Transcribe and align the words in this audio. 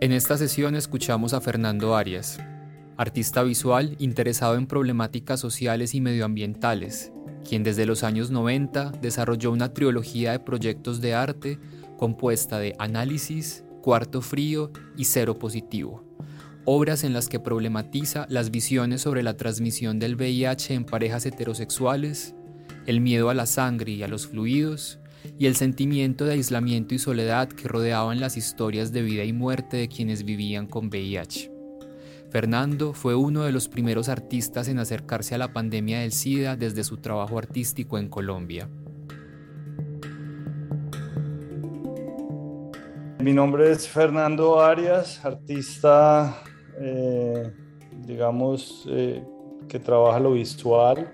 En 0.00 0.12
esta 0.12 0.38
sesión 0.38 0.76
escuchamos 0.76 1.32
a 1.34 1.40
Fernando 1.40 1.96
Arias, 1.96 2.38
artista 2.96 3.42
visual 3.42 3.96
interesado 3.98 4.54
en 4.54 4.68
problemáticas 4.68 5.40
sociales 5.40 5.92
y 5.92 6.00
medioambientales, 6.00 7.10
quien 7.48 7.64
desde 7.64 7.84
los 7.84 8.04
años 8.04 8.30
90 8.30 8.92
desarrolló 9.02 9.50
una 9.50 9.74
trilogía 9.74 10.30
de 10.30 10.38
proyectos 10.38 11.00
de 11.00 11.14
arte 11.14 11.58
compuesta 11.96 12.60
de 12.60 12.76
análisis, 12.78 13.64
cuarto 13.82 14.22
frío 14.22 14.70
y 14.96 15.06
cero 15.06 15.36
positivo, 15.36 16.04
obras 16.64 17.02
en 17.02 17.12
las 17.12 17.28
que 17.28 17.40
problematiza 17.40 18.26
las 18.28 18.52
visiones 18.52 19.00
sobre 19.00 19.24
la 19.24 19.36
transmisión 19.36 19.98
del 19.98 20.14
VIH 20.14 20.74
en 20.74 20.84
parejas 20.84 21.26
heterosexuales, 21.26 22.36
el 22.86 23.00
miedo 23.00 23.30
a 23.30 23.34
la 23.34 23.46
sangre 23.46 23.90
y 23.90 24.04
a 24.04 24.08
los 24.08 24.28
fluidos, 24.28 25.00
y 25.38 25.46
el 25.46 25.56
sentimiento 25.56 26.24
de 26.24 26.32
aislamiento 26.32 26.94
y 26.94 26.98
soledad 26.98 27.48
que 27.48 27.68
rodeaban 27.68 28.20
las 28.20 28.36
historias 28.36 28.92
de 28.92 29.02
vida 29.02 29.24
y 29.24 29.32
muerte 29.32 29.76
de 29.76 29.88
quienes 29.88 30.24
vivían 30.24 30.66
con 30.66 30.88
VIH. 30.88 31.52
Fernando 32.30 32.92
fue 32.92 33.14
uno 33.14 33.44
de 33.44 33.52
los 33.52 33.68
primeros 33.68 34.08
artistas 34.08 34.68
en 34.68 34.78
acercarse 34.78 35.34
a 35.34 35.38
la 35.38 35.52
pandemia 35.52 36.00
del 36.00 36.12
SIDA 36.12 36.56
desde 36.56 36.84
su 36.84 36.98
trabajo 36.98 37.38
artístico 37.38 37.98
en 37.98 38.08
Colombia. 38.08 38.68
Mi 43.20 43.32
nombre 43.32 43.72
es 43.72 43.88
Fernando 43.88 44.60
Arias, 44.60 45.24
artista, 45.24 46.42
eh, 46.78 47.50
digamos, 48.06 48.86
eh, 48.88 49.24
que 49.68 49.78
trabaja 49.78 50.20
lo 50.20 50.32
visual 50.32 51.10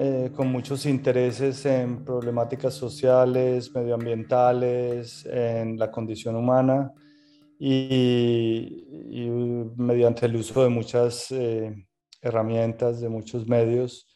eh, 0.00 0.30
con 0.32 0.46
muchos 0.46 0.86
intereses 0.86 1.66
en 1.66 2.04
problemáticas 2.04 2.72
sociales, 2.72 3.74
medioambientales, 3.74 5.26
en 5.26 5.76
la 5.76 5.90
condición 5.90 6.36
humana 6.36 6.92
y, 7.58 8.84
mediante 9.76 10.26
el 10.26 10.36
uso 10.36 10.62
de 10.62 10.68
muchas 10.68 11.32
eh, 11.32 11.74
herramientas, 12.22 13.00
de 13.00 13.08
muchos 13.08 13.48
medios, 13.48 14.06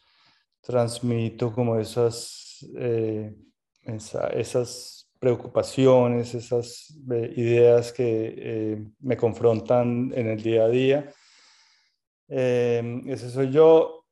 transmito 0.61 1.51
como 1.51 1.77
esas, 1.77 2.65
eh, 2.77 3.35
esas 3.83 5.11
preocupaciones, 5.19 6.33
esas 6.33 6.97
ideas 7.35 7.91
que 7.91 8.87
me 9.01 9.17
confrontan 9.17 10.13
en 10.15 10.27
el 10.27 10.41
día 10.41 10.63
a 10.63 10.69
día. 10.69 11.11
ese 12.29 13.29
soy 13.29 13.51
yo 13.51 14.05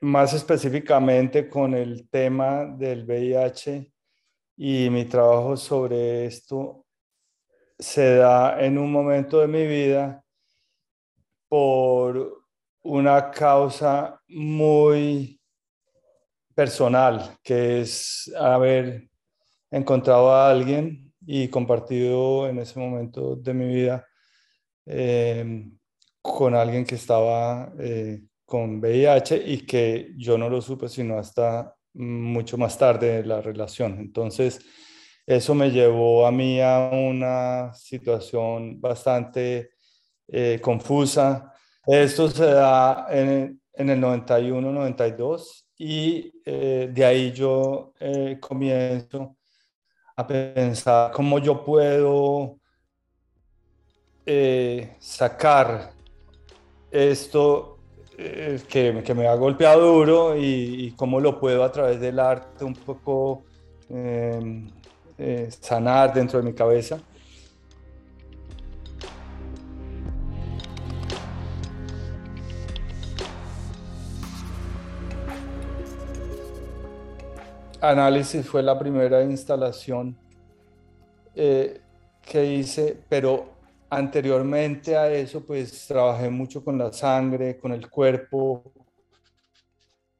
más 0.00 0.32
específicamente 0.32 1.48
con 1.48 1.74
el 1.74 2.08
tema 2.08 2.64
del 2.64 3.04
VIH 3.04 3.92
y 4.56 4.88
mi 4.90 5.04
trabajo 5.04 5.56
sobre 5.56 6.26
esto 6.26 6.86
se 7.78 8.16
da 8.16 8.60
en 8.62 8.78
un 8.78 8.92
momento 8.92 9.40
de 9.40 9.48
mi 9.48 9.66
vida 9.66 10.22
por 11.48 12.44
una 12.82 13.30
causa 13.30 14.20
muy 14.28 15.40
personal, 16.54 17.38
que 17.42 17.80
es 17.80 18.32
haber 18.38 19.08
encontrado 19.70 20.32
a 20.32 20.50
alguien 20.50 21.12
y 21.26 21.48
compartido 21.48 22.48
en 22.48 22.58
ese 22.58 22.78
momento 22.78 23.36
de 23.36 23.54
mi 23.54 23.66
vida 23.66 24.06
eh, 24.86 25.70
con 26.22 26.54
alguien 26.54 26.84
que 26.84 26.96
estaba 26.96 27.72
eh, 27.78 28.22
con 28.50 28.80
VIH 28.80 29.44
y 29.46 29.58
que 29.58 30.12
yo 30.16 30.36
no 30.36 30.50
lo 30.50 30.60
supe 30.60 30.88
sino 30.88 31.16
hasta 31.16 31.72
mucho 31.94 32.58
más 32.58 32.76
tarde 32.76 33.24
la 33.24 33.40
relación. 33.40 34.00
Entonces, 34.00 34.58
eso 35.24 35.54
me 35.54 35.70
llevó 35.70 36.26
a 36.26 36.32
mí 36.32 36.60
a 36.60 36.90
una 36.92 37.72
situación 37.74 38.80
bastante 38.80 39.74
eh, 40.26 40.58
confusa. 40.60 41.54
Esto 41.86 42.28
se 42.28 42.46
da 42.46 43.06
en, 43.08 43.60
el 43.72 44.00
91, 44.00 44.72
92 44.72 45.68
y 45.78 46.32
eh, 46.44 46.90
de 46.92 47.04
ahí 47.04 47.30
yo 47.30 47.92
eh, 48.00 48.36
comienzo 48.40 49.36
a 50.16 50.26
pensar 50.26 51.12
cómo 51.12 51.38
yo 51.38 51.64
puedo 51.64 52.58
sacar 54.98 55.92
esto 56.90 57.69
eh, 58.22 58.60
que, 58.68 59.14
me 59.14 59.26
ha 59.26 59.34
golpeado 59.34 59.80
duro 59.94 60.36
y, 60.36 60.92
cómo 60.94 61.20
lo 61.20 61.40
puedo 61.40 61.64
a 61.64 61.72
través 61.72 61.98
del 62.00 62.18
arte 62.18 62.66
un 62.66 62.74
poco 62.74 63.44
em, 63.88 64.68
eh, 65.16 65.48
sanar 65.58 66.12
dentro 66.12 66.38
de 66.38 66.44
mi 66.44 66.52
cabeza. 66.52 67.00
Análisis 77.80 78.46
fue 78.46 78.62
la 78.62 78.78
primera 78.78 79.22
instalación 79.22 80.14
eh, 81.34 81.80
que 82.20 82.44
hice, 82.52 82.98
pero 83.08 83.59
Anteriormente 83.92 84.96
a 84.96 85.12
eso, 85.12 85.44
pues 85.44 85.88
trabajé 85.88 86.30
mucho 86.30 86.64
con 86.64 86.78
la 86.78 86.92
sangre, 86.92 87.58
con 87.58 87.72
el 87.72 87.90
cuerpo, 87.90 88.72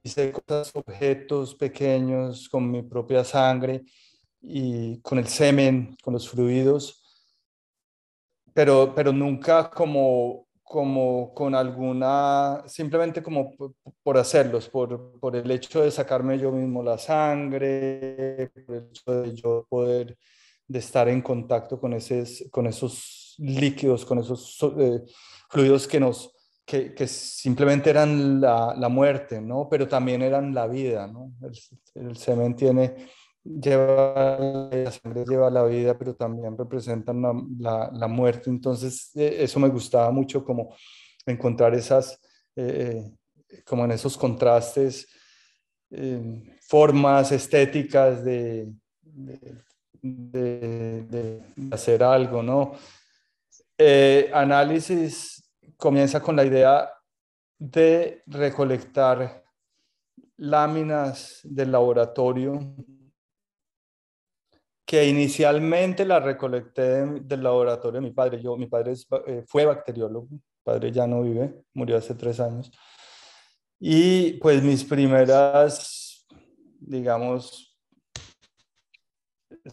hice 0.02 0.32
cosas, 0.32 0.74
objetos 0.74 1.54
pequeños 1.54 2.48
con 2.48 2.68
mi 2.68 2.82
propia 2.82 3.22
sangre 3.22 3.84
y 4.40 5.00
con 5.02 5.18
el 5.18 5.28
semen, 5.28 5.96
con 6.02 6.14
los 6.14 6.28
fluidos, 6.28 7.00
pero, 8.52 8.92
pero 8.92 9.12
nunca 9.12 9.70
como, 9.70 10.48
como 10.64 11.32
con 11.32 11.54
alguna, 11.54 12.64
simplemente 12.66 13.22
como 13.22 13.54
por 14.02 14.18
hacerlos, 14.18 14.68
por, 14.68 15.20
por 15.20 15.36
el 15.36 15.48
hecho 15.48 15.82
de 15.82 15.92
sacarme 15.92 16.40
yo 16.40 16.50
mismo 16.50 16.82
la 16.82 16.98
sangre, 16.98 18.50
por 18.66 18.74
el 18.74 18.88
hecho 18.90 19.22
de 19.22 19.34
yo 19.36 19.64
poder 19.68 20.18
de 20.66 20.78
estar 20.78 21.08
en 21.08 21.20
contacto 21.22 21.78
con, 21.80 21.92
ese, 21.92 22.48
con 22.50 22.66
esos 22.66 23.19
líquidos, 23.40 24.04
con 24.04 24.18
esos 24.18 24.58
eh, 24.78 25.02
fluidos 25.48 25.88
que 25.88 25.98
nos, 25.98 26.32
que, 26.64 27.06
simplemente 27.06 27.90
eran 27.90 28.40
la, 28.40 28.74
la, 28.76 28.88
muerte, 28.88 29.40
¿no? 29.40 29.68
Pero 29.68 29.88
también 29.88 30.22
eran 30.22 30.54
la 30.54 30.66
vida, 30.66 31.06
¿no? 31.06 31.32
El, 31.94 32.16
semen 32.16 32.54
tiene, 32.54 32.94
lleva, 33.42 34.38
la 34.38 34.92
sangre 34.92 35.24
lleva 35.26 35.50
la 35.50 35.64
vida, 35.64 35.98
pero 35.98 36.14
también 36.14 36.56
representan 36.56 37.22
la, 37.58 37.90
la, 37.92 38.08
muerte. 38.08 38.50
Entonces, 38.50 39.10
eh, 39.16 39.38
eso 39.40 39.58
me 39.58 39.68
gustaba 39.68 40.10
mucho, 40.12 40.44
como 40.44 40.74
encontrar 41.26 41.74
esas, 41.74 42.20
eh, 42.54 43.10
como 43.64 43.84
en 43.84 43.92
esos 43.92 44.16
contrastes, 44.16 45.08
formas 46.68 47.32
estéticas 47.32 48.24
de, 48.24 48.72
de, 49.02 51.02
de, 51.02 51.42
hacer 51.72 52.04
algo, 52.04 52.44
¿no? 52.44 52.74
Eh, 53.82 54.30
análisis 54.34 55.42
comienza 55.78 56.20
con 56.20 56.36
la 56.36 56.44
idea 56.44 56.92
de 57.58 58.22
recolectar 58.26 59.42
láminas 60.36 61.40
del 61.44 61.72
laboratorio 61.72 62.74
que 64.84 65.06
inicialmente 65.06 66.04
la 66.04 66.20
recolecté 66.20 67.06
del 67.22 67.42
laboratorio 67.42 68.02
de 68.02 68.06
mi 68.06 68.12
padre. 68.12 68.42
Yo, 68.42 68.54
mi 68.58 68.66
padre 68.66 68.92
eh, 69.26 69.44
fue 69.46 69.64
bacteriólogo, 69.64 70.28
padre 70.62 70.92
ya 70.92 71.06
no 71.06 71.22
vive, 71.22 71.64
murió 71.72 71.96
hace 71.96 72.14
tres 72.14 72.38
años. 72.38 72.70
Y 73.78 74.34
pues 74.34 74.62
mis 74.62 74.84
primeras, 74.84 76.26
digamos, 76.78 77.78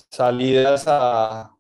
salidas 0.10 0.86
a, 0.88 1.54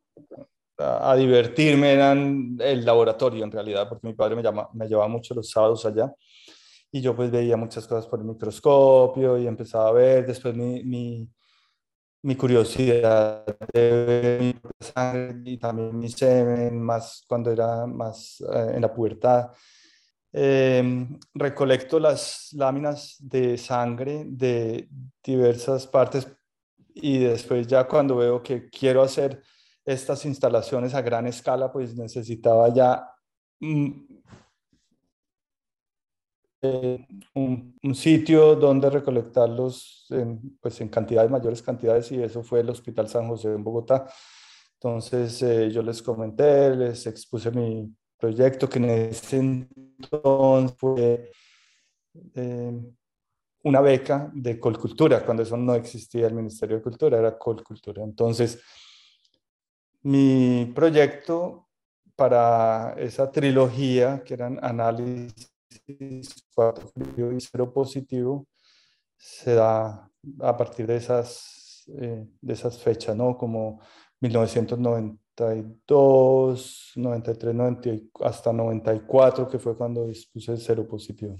a, 0.77 1.15
divertirme 1.15 1.93
eran 1.93 2.57
el 2.59 2.85
laboratorio 2.85 3.43
en 3.43 3.51
realidad, 3.51 3.87
porque 3.89 4.07
mi 4.07 4.13
padre 4.13 4.35
me, 4.35 4.43
llama, 4.43 4.69
me 4.73 4.87
llevaba 4.87 5.07
mucho 5.07 5.33
los 5.33 5.49
sábados 5.49 5.85
allá 5.85 6.13
y 6.91 7.01
yo 7.01 7.15
pues 7.15 7.31
veía 7.31 7.57
muchas 7.57 7.87
cosas 7.87 8.07
por 8.07 8.19
el 8.19 8.25
microscopio 8.25 9.37
y 9.37 9.47
empezaba 9.47 9.89
a 9.89 9.91
ver, 9.91 10.25
después 10.25 10.55
mi, 10.55 10.83
mi, 10.83 11.29
mi 12.23 12.35
curiosidad 12.35 13.45
de 13.73 14.37
mi 14.39 14.55
sangre 14.79 15.51
y 15.51 15.57
también 15.57 15.97
mi 15.97 16.09
semen, 16.09 16.81
más 16.81 17.23
cuando 17.27 17.51
era 17.51 17.85
más 17.85 18.41
eh, 18.41 18.71
en 18.75 18.81
la 18.81 18.93
pubertad. 18.93 19.51
Em, 20.31 21.17
recolecto 21.33 21.99
las 21.99 22.49
láminas 22.53 23.15
de 23.19 23.57
sangre 23.57 24.23
de 24.27 24.89
diversas 25.23 25.87
partes 25.87 26.27
y 26.93 27.19
después 27.19 27.65
ya 27.67 27.87
cuando 27.87 28.17
veo 28.17 28.43
que 28.43 28.69
quiero 28.69 29.01
hacer 29.01 29.41
estas 29.87 30.25
instalaciones 30.25 30.93
a 30.93 31.01
gran 31.01 31.27
escala, 31.27 31.71
pues 31.71 31.95
necesitaba 31.95 32.67
ya 32.73 33.09
mm, 33.61 33.91
eh, 36.61 37.07
un, 37.35 37.95
sitio 37.95 38.55
donde 38.55 38.89
recolectarlos 38.89 40.07
en, 40.09 40.57
pues 40.59 40.81
en 40.81 40.89
cantidades, 40.89 41.31
mayores 41.31 41.61
cantidades, 41.61 42.11
y 42.11 42.21
eso 42.21 42.43
fue 42.43 42.59
el 42.59 42.69
Hospital 42.69 43.07
San 43.07 43.29
José 43.29 43.53
en 43.53 43.63
Bogotá. 43.63 44.07
Entonces 44.73 45.41
eh, 45.41 45.71
yo 45.71 45.81
les 45.81 46.01
comenté, 46.01 46.75
les 46.75 47.07
expuse 47.07 47.49
mi 47.51 47.89
proyecto, 48.17 48.67
que 48.67 48.79
en 48.79 48.85
ese 48.89 49.37
entonces 49.37 50.77
fue 50.77 51.31
eh, 52.35 52.73
una 53.63 53.81
beca 53.81 54.29
de 54.33 54.59
Colcultura, 54.59 55.25
cuando 55.25 55.43
eso 55.43 55.55
no 55.55 55.75
existía 55.75 56.27
el 56.27 56.33
Ministerio 56.33 56.77
de 56.77 56.83
Cultura, 56.83 57.17
era 57.19 57.37
Colcultura. 57.37 58.03
Entonces, 58.03 58.61
mi 60.03 60.71
proyecto 60.75 61.67
para 62.15 62.93
esa 62.97 63.31
trilogía, 63.31 64.23
que 64.23 64.33
eran 64.33 64.59
análisis 64.63 65.51
cuatro 66.53 66.91
y 66.97 67.39
cero 67.39 67.71
positivo, 67.71 68.47
se 69.15 69.53
da 69.55 70.11
a 70.41 70.57
partir 70.57 70.85
de 70.87 70.97
esas, 70.97 71.85
eh, 71.87 72.27
de 72.41 72.53
esas 72.53 72.77
fechas, 72.79 73.15
¿no? 73.15 73.37
Como 73.37 73.79
1992, 74.19 76.91
93, 76.95 77.55
90, 77.55 77.89
hasta 78.21 78.51
94, 78.51 79.47
que 79.47 79.59
fue 79.59 79.77
cuando 79.77 80.07
dispuse 80.07 80.53
el 80.53 80.59
cero 80.59 80.87
positivo. 80.87 81.37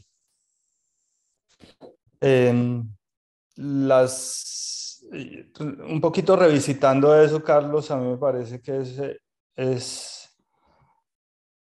las, 3.56 4.86
un 5.89 6.01
poquito 6.01 6.36
revisitando 6.36 7.19
eso, 7.19 7.44
Carlos, 7.44 7.89
a 7.92 7.98
mí 7.98 8.09
me 8.09 8.18
parece 8.18 8.62
que 8.62 8.77
es, 8.77 9.01
es 9.56 10.27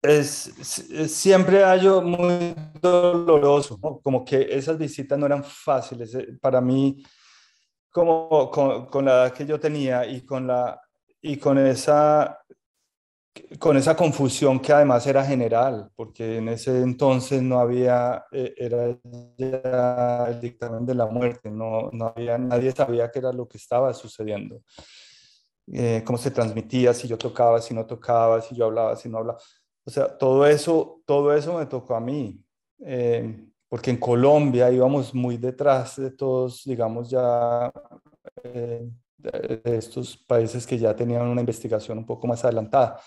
es, 0.03 0.51
siempre 1.07 1.63
hallo 1.63 2.01
muy 2.01 2.53
doloroso, 2.81 3.79
como 3.79 4.25
que 4.25 4.47
esas 4.49 4.77
visitas 4.77 5.17
no 5.17 5.25
eran 5.25 5.43
fáciles. 5.43 6.13
Eh, 6.15 6.37
para 6.41 6.59
mí, 6.59 7.03
como 7.89 8.51
con, 8.51 8.87
con, 8.87 9.05
la 9.05 9.13
edad 9.13 9.33
que 9.33 9.45
yo 9.45 9.59
tenía 9.59 10.05
y 10.05 10.25
con, 10.25 10.47
la, 10.47 10.79
y 11.21 11.37
con, 11.37 11.57
esa, 11.57 12.42
con 13.59 13.77
esa 13.77 13.95
confusión 13.95 14.59
que 14.59 14.73
además 14.73 15.05
era 15.07 15.23
general, 15.25 15.89
porque 15.95 16.37
en 16.37 16.49
ese 16.49 16.81
entonces 16.81 17.41
no 17.41 17.59
había, 17.59 18.25
eh, 18.31 18.53
era 18.57 18.97
ya 19.37 20.25
el 20.29 20.39
dictamen 20.39 20.85
de 20.85 20.95
la 20.95 21.07
muerte, 21.07 21.49
no, 21.49 21.89
no 21.91 22.13
había, 22.15 22.37
nadie 22.37 22.71
sabía 22.71 23.09
qué 23.11 23.19
era 23.19 23.33
lo 23.33 23.47
que 23.47 23.57
estaba 23.57 23.93
sucediendo. 23.93 24.61
Eh, 25.71 26.03
cómo 26.05 26.17
se 26.17 26.31
transmitía, 26.31 26.93
si 26.93 27.07
yo 27.07 27.17
tocaba, 27.17 27.61
si 27.61 27.73
no 27.73 27.85
tocaba, 27.85 28.41
si 28.41 28.55
yo 28.55 28.65
hablaba, 28.65 28.95
si 28.95 29.09
no 29.09 29.19
hablaba. 29.19 29.39
O 29.85 29.91
sea, 29.91 30.17
todo 30.17 30.45
eso, 30.45 31.01
todo 31.05 31.33
eso 31.33 31.57
me 31.57 31.65
tocó 31.65 31.95
a 31.95 32.01
mí, 32.01 32.41
eh, 32.85 33.45
porque 33.69 33.91
en 33.91 33.97
Colombia 33.97 34.69
íbamos 34.71 35.13
muy 35.13 35.37
detrás 35.37 35.95
de 35.97 36.11
todos, 36.11 36.63
digamos, 36.65 37.09
ya 37.09 37.71
eh, 38.43 38.89
de 39.17 39.77
estos 39.77 40.17
países 40.17 40.67
que 40.67 40.77
ya 40.77 40.95
tenían 40.95 41.27
una 41.27 41.41
investigación 41.41 41.97
un 41.97 42.05
poco 42.05 42.27
más 42.27 42.43
adelantada. 42.43 42.99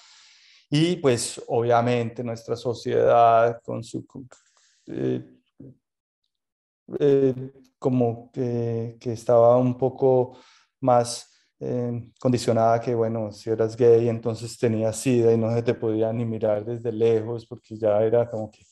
Y 0.71 0.97
pues 0.97 1.43
obviamente 1.49 2.25
nuestra 2.25 2.57
sociedad 2.57 3.61
con 3.63 3.83
su... 3.85 4.05
Eh, 4.89 5.23
como 7.79 8.31
que, 8.33 8.97
que 9.01 9.13
estaba 9.13 9.57
un 9.59 9.77
poco 9.77 10.39
más 10.81 11.37
eh, 11.59 12.11
condicionada 12.21 12.81
que, 12.81 12.95
bueno, 12.95 13.33
si 13.33 13.51
eras 13.51 13.77
gay, 13.77 14.09
entonces 14.09 14.59
tenías 14.59 14.97
sida 14.97 15.33
y 15.33 15.39
no 15.39 15.55
se 15.55 15.63
te 15.63 15.75
podía 15.75 16.13
ni 16.13 16.25
mirar 16.25 16.65
desde 16.65 16.93
lejos 16.93 17.47
porque 17.47 17.77
ya 17.77 18.03
era 18.03 18.29
como 18.31 18.51
que... 18.51 18.63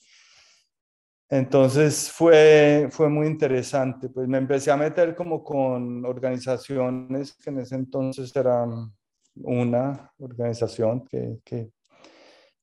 Entonces 1.30 2.10
fue, 2.12 2.88
fue 2.90 3.08
muy 3.08 3.26
interesante, 3.26 4.08
pues 4.08 4.28
me 4.28 4.38
empecé 4.38 4.70
a 4.70 4.76
meter 4.76 5.16
como 5.16 5.42
con 5.42 6.04
organizaciones 6.04 7.34
que 7.34 7.50
en 7.50 7.60
ese 7.60 7.74
entonces 7.76 8.34
eran 8.36 8.94
una 9.36 10.12
organización 10.18 11.04
que, 11.06 11.40
que, 11.44 11.70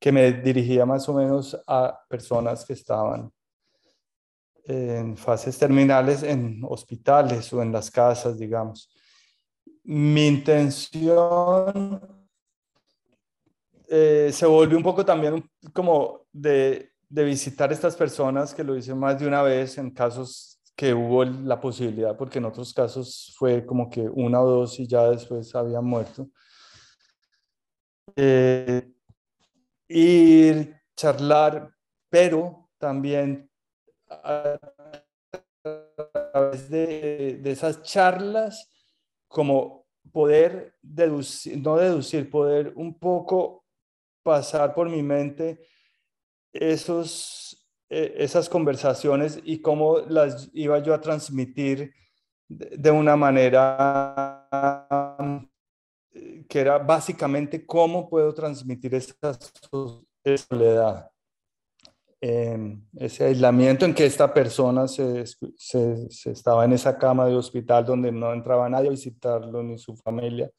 que 0.01 0.12
me 0.12 0.33
dirigía 0.33 0.86
más 0.86 1.07
o 1.07 1.13
menos 1.13 1.57
a 1.65 1.98
personas 2.09 2.65
que 2.65 2.74
estaban 2.74 3.31
en 4.65 5.15
fases 5.15 5.57
terminales 5.57 6.24
en 6.24 6.62
hospitales 6.68 7.53
o 7.53 7.62
en 7.62 7.71
las 7.71 7.89
casas, 7.89 8.38
digamos 8.38 8.89
mi 9.83 10.27
intención 10.27 12.01
eh, 13.88 14.30
se 14.31 14.45
volvió 14.45 14.77
un 14.77 14.83
poco 14.83 15.03
también 15.06 15.44
como 15.74 16.27
de, 16.31 16.92
de, 17.09 17.24
visitar 17.25 17.71
estas 17.71 17.95
personas, 17.95 18.54
que 18.54 18.63
lo 18.63 18.77
hice 18.77 18.95
más 18.95 19.19
de 19.19 19.27
una 19.27 19.42
vez 19.42 19.77
en 19.77 19.92
casos 19.92 20.59
que 20.75 20.94
hubo 20.94 21.25
la 21.25 21.59
posibilidad, 21.59 22.15
porque 22.15 22.39
en 22.39 22.45
otros 22.45 22.74
casos 22.74 23.36
fue 23.38 23.65
como 23.65 23.89
que 23.89 24.01
una 24.01 24.42
o 24.42 24.50
dos 24.50 24.80
y 24.80 24.88
ya 24.88 25.09
después 25.09 25.54
habían 25.56 25.83
muerto. 25.83 26.30
Eh, 28.15 28.89
ir, 29.92 30.76
charlar, 30.96 31.74
pero 32.10 32.70
también 32.78 33.50
a 34.10 34.60
través 36.32 36.70
de, 36.70 37.40
de 37.42 37.52
esas 37.52 37.84
charlas 37.84 38.70
como 39.28 39.86
poder 40.12 40.76
deducir, 40.82 41.58
no 41.62 41.78
deducir, 41.78 42.30
poder 42.30 42.74
un 42.76 42.98
poco 42.98 43.66
pasar 44.24 44.74
por 44.74 44.90
mi 44.90 45.02
mente 45.02 45.60
esos, 46.54 47.68
e, 47.90 48.14
esas 48.18 48.50
conversaciones 48.50 49.40
y 49.44 49.62
cómo 49.62 50.00
las 50.00 50.50
iba 50.54 50.80
yo 50.80 50.94
a 50.94 51.02
transmitir 51.02 51.94
de, 52.48 52.92
una 52.92 53.16
manera 53.16 54.48
que 56.48 56.60
era 56.60 56.78
básicamente 56.78 57.66
cómo 57.66 58.10
puedo 58.10 58.33
transmitir 58.33 58.95
esa 58.95 59.16
soledad 60.50 61.12
ese 62.21 63.26
aislamiento 63.26 63.83
en 63.86 63.95
que 63.95 64.06
esta 64.06 64.31
persona 64.31 64.88
se, 64.88 65.26
se, 65.57 66.07
estaba 66.30 66.66
en 66.66 66.74
esa 66.74 66.95
cama 66.98 67.26
de 67.26 67.36
hospital 67.36 67.83
donde 67.83 68.12
no 68.12 68.31
entraba 68.31 68.69
nadie 68.69 68.90
a 68.90 68.92
visitarlo 68.92 69.64
ni 69.64 69.80
su 69.80 69.95
familia. 69.95 70.50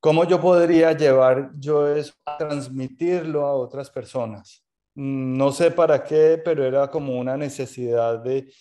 ¿Cómo 0.00 0.24
yo 0.24 0.40
podría 0.40 0.92
llevar 0.92 1.50
yo 1.58 1.88
eso 1.88 2.12
a 2.26 2.36
transmitirlo 2.36 3.46
a 3.46 3.54
otras 3.54 3.90
personas? 3.90 4.62
No 4.94 5.50
sé 5.50 5.70
para 5.70 6.04
qué, 6.04 6.40
pero 6.44 6.64
era 6.64 6.90
como 6.90 7.18
una 7.18 7.38
necesidad 7.38 8.18
de, 8.18 8.52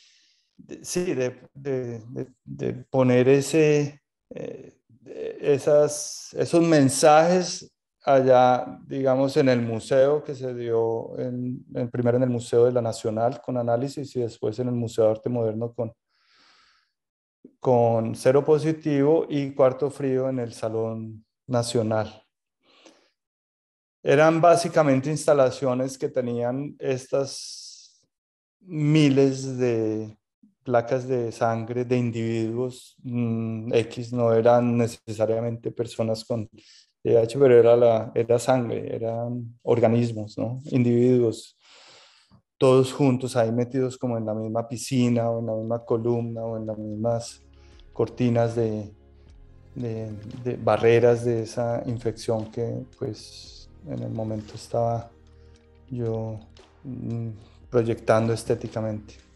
sí, 0.81 1.13
de, 1.13 1.49
de, 1.53 2.01
de, 2.45 2.73
poner 2.89 3.27
ese, 3.27 4.01
eh, 4.29 4.78
esas, 5.05 6.33
esos 6.33 6.61
mensajes 6.61 7.71
allá, 8.03 8.79
digamos, 8.87 9.35
en 9.37 9.49
el 9.49 9.61
museo 9.61 10.23
que 10.23 10.35
se 10.35 10.53
dio, 10.53 11.17
en, 11.17 11.63
primero 11.91 12.17
en 12.17 12.23
el 12.23 12.29
Museo 12.29 12.65
de 12.65 12.71
la 12.71 12.81
Nacional 12.81 13.41
con 13.41 13.57
análisis 13.57 14.15
y 14.15 14.21
después 14.21 14.57
en 14.59 14.67
el 14.67 14.75
Museo 14.75 15.05
de 15.05 15.11
Arte 15.11 15.29
Moderno 15.29 15.73
con, 15.73 15.93
con 17.59 18.15
cero 18.15 18.43
positivo 18.43 19.25
y 19.29 19.51
cuarto 19.51 19.89
frío 19.89 20.29
en 20.29 20.39
el 20.39 20.53
Salón 20.53 21.25
Nacional. 21.47 22.23
Eran 24.01 24.39
básicamente 24.39 25.09
instalaciones 25.09 25.97
que 25.97 26.07
tenían 26.07 26.75
estas 26.79 28.07
miles 28.61 29.57
de 29.57 30.18
placas 30.63 31.07
de 31.07 31.31
sangre 31.31 31.85
de 31.85 31.97
individuos 31.97 32.95
mm, 33.03 33.73
X, 33.73 34.13
no 34.13 34.33
eran 34.33 34.77
necesariamente 34.77 35.71
personas 35.71 36.25
con 36.25 36.49
pero 37.01 37.57
era, 37.57 37.75
la, 37.75 38.11
era 38.13 38.39
sangre, 38.39 38.93
eran 38.93 39.57
organismos, 39.63 40.37
¿no? 40.37 40.61
individuos, 40.65 41.57
todos 42.57 42.91
juntos 42.91 43.35
ahí 43.35 43.51
metidos 43.51 43.97
como 43.97 44.17
en 44.17 44.25
la 44.25 44.33
misma 44.33 44.67
piscina 44.67 45.29
o 45.29 45.39
en 45.39 45.45
la 45.45 45.53
misma 45.53 45.85
columna 45.85 46.41
o 46.41 46.57
en 46.57 46.67
las 46.67 46.77
mismas 46.77 47.41
cortinas 47.93 48.55
de, 48.55 48.91
de, 49.75 50.57
barreras 50.61 51.23
de 51.23 51.43
esa 51.43 51.81
infección 51.85 52.51
que 52.51 52.83
pues 52.97 53.69
en 53.87 54.03
el 54.03 54.11
momento 54.11 54.55
estaba 54.55 55.09
yo 55.89 56.37
mm, 56.83 57.29
proyectando 57.69 58.33
estéticamente. 58.33 59.28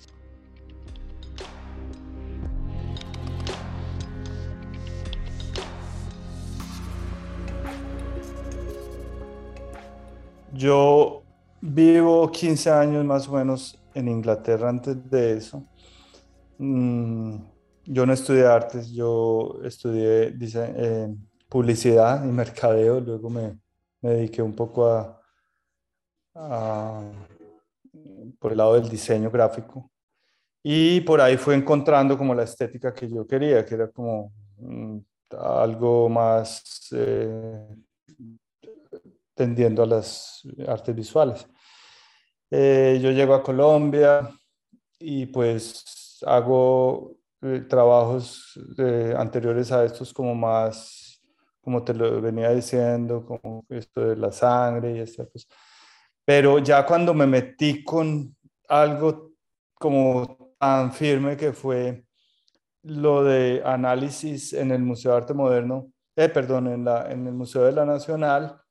Yo 10.54 11.24
vivo 11.62 12.32
15 12.32 12.70
años 12.70 13.04
más 13.04 13.28
o 13.28 13.34
menos 13.34 13.80
en 13.96 14.08
Inglaterra 14.08 14.70
antes 14.70 15.10
de 15.10 15.38
eso. 15.38 15.66
Mm, 16.60 17.38
yo 17.86 18.06
no 18.06 18.14
estudié 18.14 18.46
artes, 18.46 18.92
yo 18.92 19.60
estudié 19.64 20.32
dice, 20.32 21.10
publicidad 21.50 22.24
y 22.24 22.28
mercadeo, 22.28 23.00
luego 23.00 23.30
me, 23.32 23.60
dediqué 24.00 24.42
un 24.44 24.56
poco 24.56 24.88
a, 24.88 25.20
por 28.40 28.52
el 28.52 28.58
lado 28.58 28.76
del 28.76 28.90
diseño 28.90 29.32
gráfico. 29.32 29.90
Y 30.62 31.02
por 31.02 31.20
ahí 31.20 31.36
fue 31.36 31.56
encontrando 31.56 32.18
como 32.18 32.36
la 32.36 32.44
estética 32.44 32.94
que 32.94 33.10
yo 33.10 33.26
quería, 33.26 33.66
que 33.66 33.76
era 33.76 33.90
como 33.90 34.32
mm, 34.58 35.00
algo 35.32 36.10
más 36.10 36.90
eh, 36.92 37.76
tendiendo 39.34 39.84
a 39.84 39.88
las 39.88 40.42
artes 40.68 40.96
visuales. 40.96 41.48
Eh, 42.52 43.00
yo 43.02 43.12
llego 43.12 43.34
a 43.34 43.44
Colombia 43.44 44.30
y 45.00 45.26
pues 45.26 46.20
hago 46.26 47.18
eh, 47.42 47.66
trabajos 47.68 48.60
anteriores 49.18 49.72
a 49.72 49.84
estos 49.84 50.14
como 50.14 50.36
más, 50.36 51.22
como 51.62 51.84
te 51.84 51.94
lo 51.94 52.22
venía 52.22 52.52
diciendo, 52.52 53.26
como 53.26 53.66
esto 53.70 54.02
de 54.02 54.16
la 54.16 54.32
sangre 54.32 54.96
y 54.96 55.00
estas 55.00 55.28
cosas. 55.30 55.50
Pero 56.26 56.60
ya 56.60 56.86
cuando 56.86 57.14
me 57.14 57.28
metí 57.28 57.84
con 57.84 58.36
algo 58.70 59.32
como 59.74 60.56
tan 60.58 60.94
firme 60.94 61.36
que 61.36 61.52
fue 61.52 62.06
lo 62.84 63.24
de 63.24 63.62
análisis 63.66 64.54
en 64.54 64.72
el 64.72 64.82
Museo 64.82 65.12
de 65.12 65.18
Arte 65.18 65.34
Moderno, 65.34 65.92
eh, 66.16 66.30
perdón, 66.30 66.68
en, 66.68 66.86
la, 66.86 67.12
en 67.12 67.28
el 67.28 67.34
Museo 67.34 67.64
de 67.64 67.72
la 67.72 67.86
Nacional, 67.86 68.62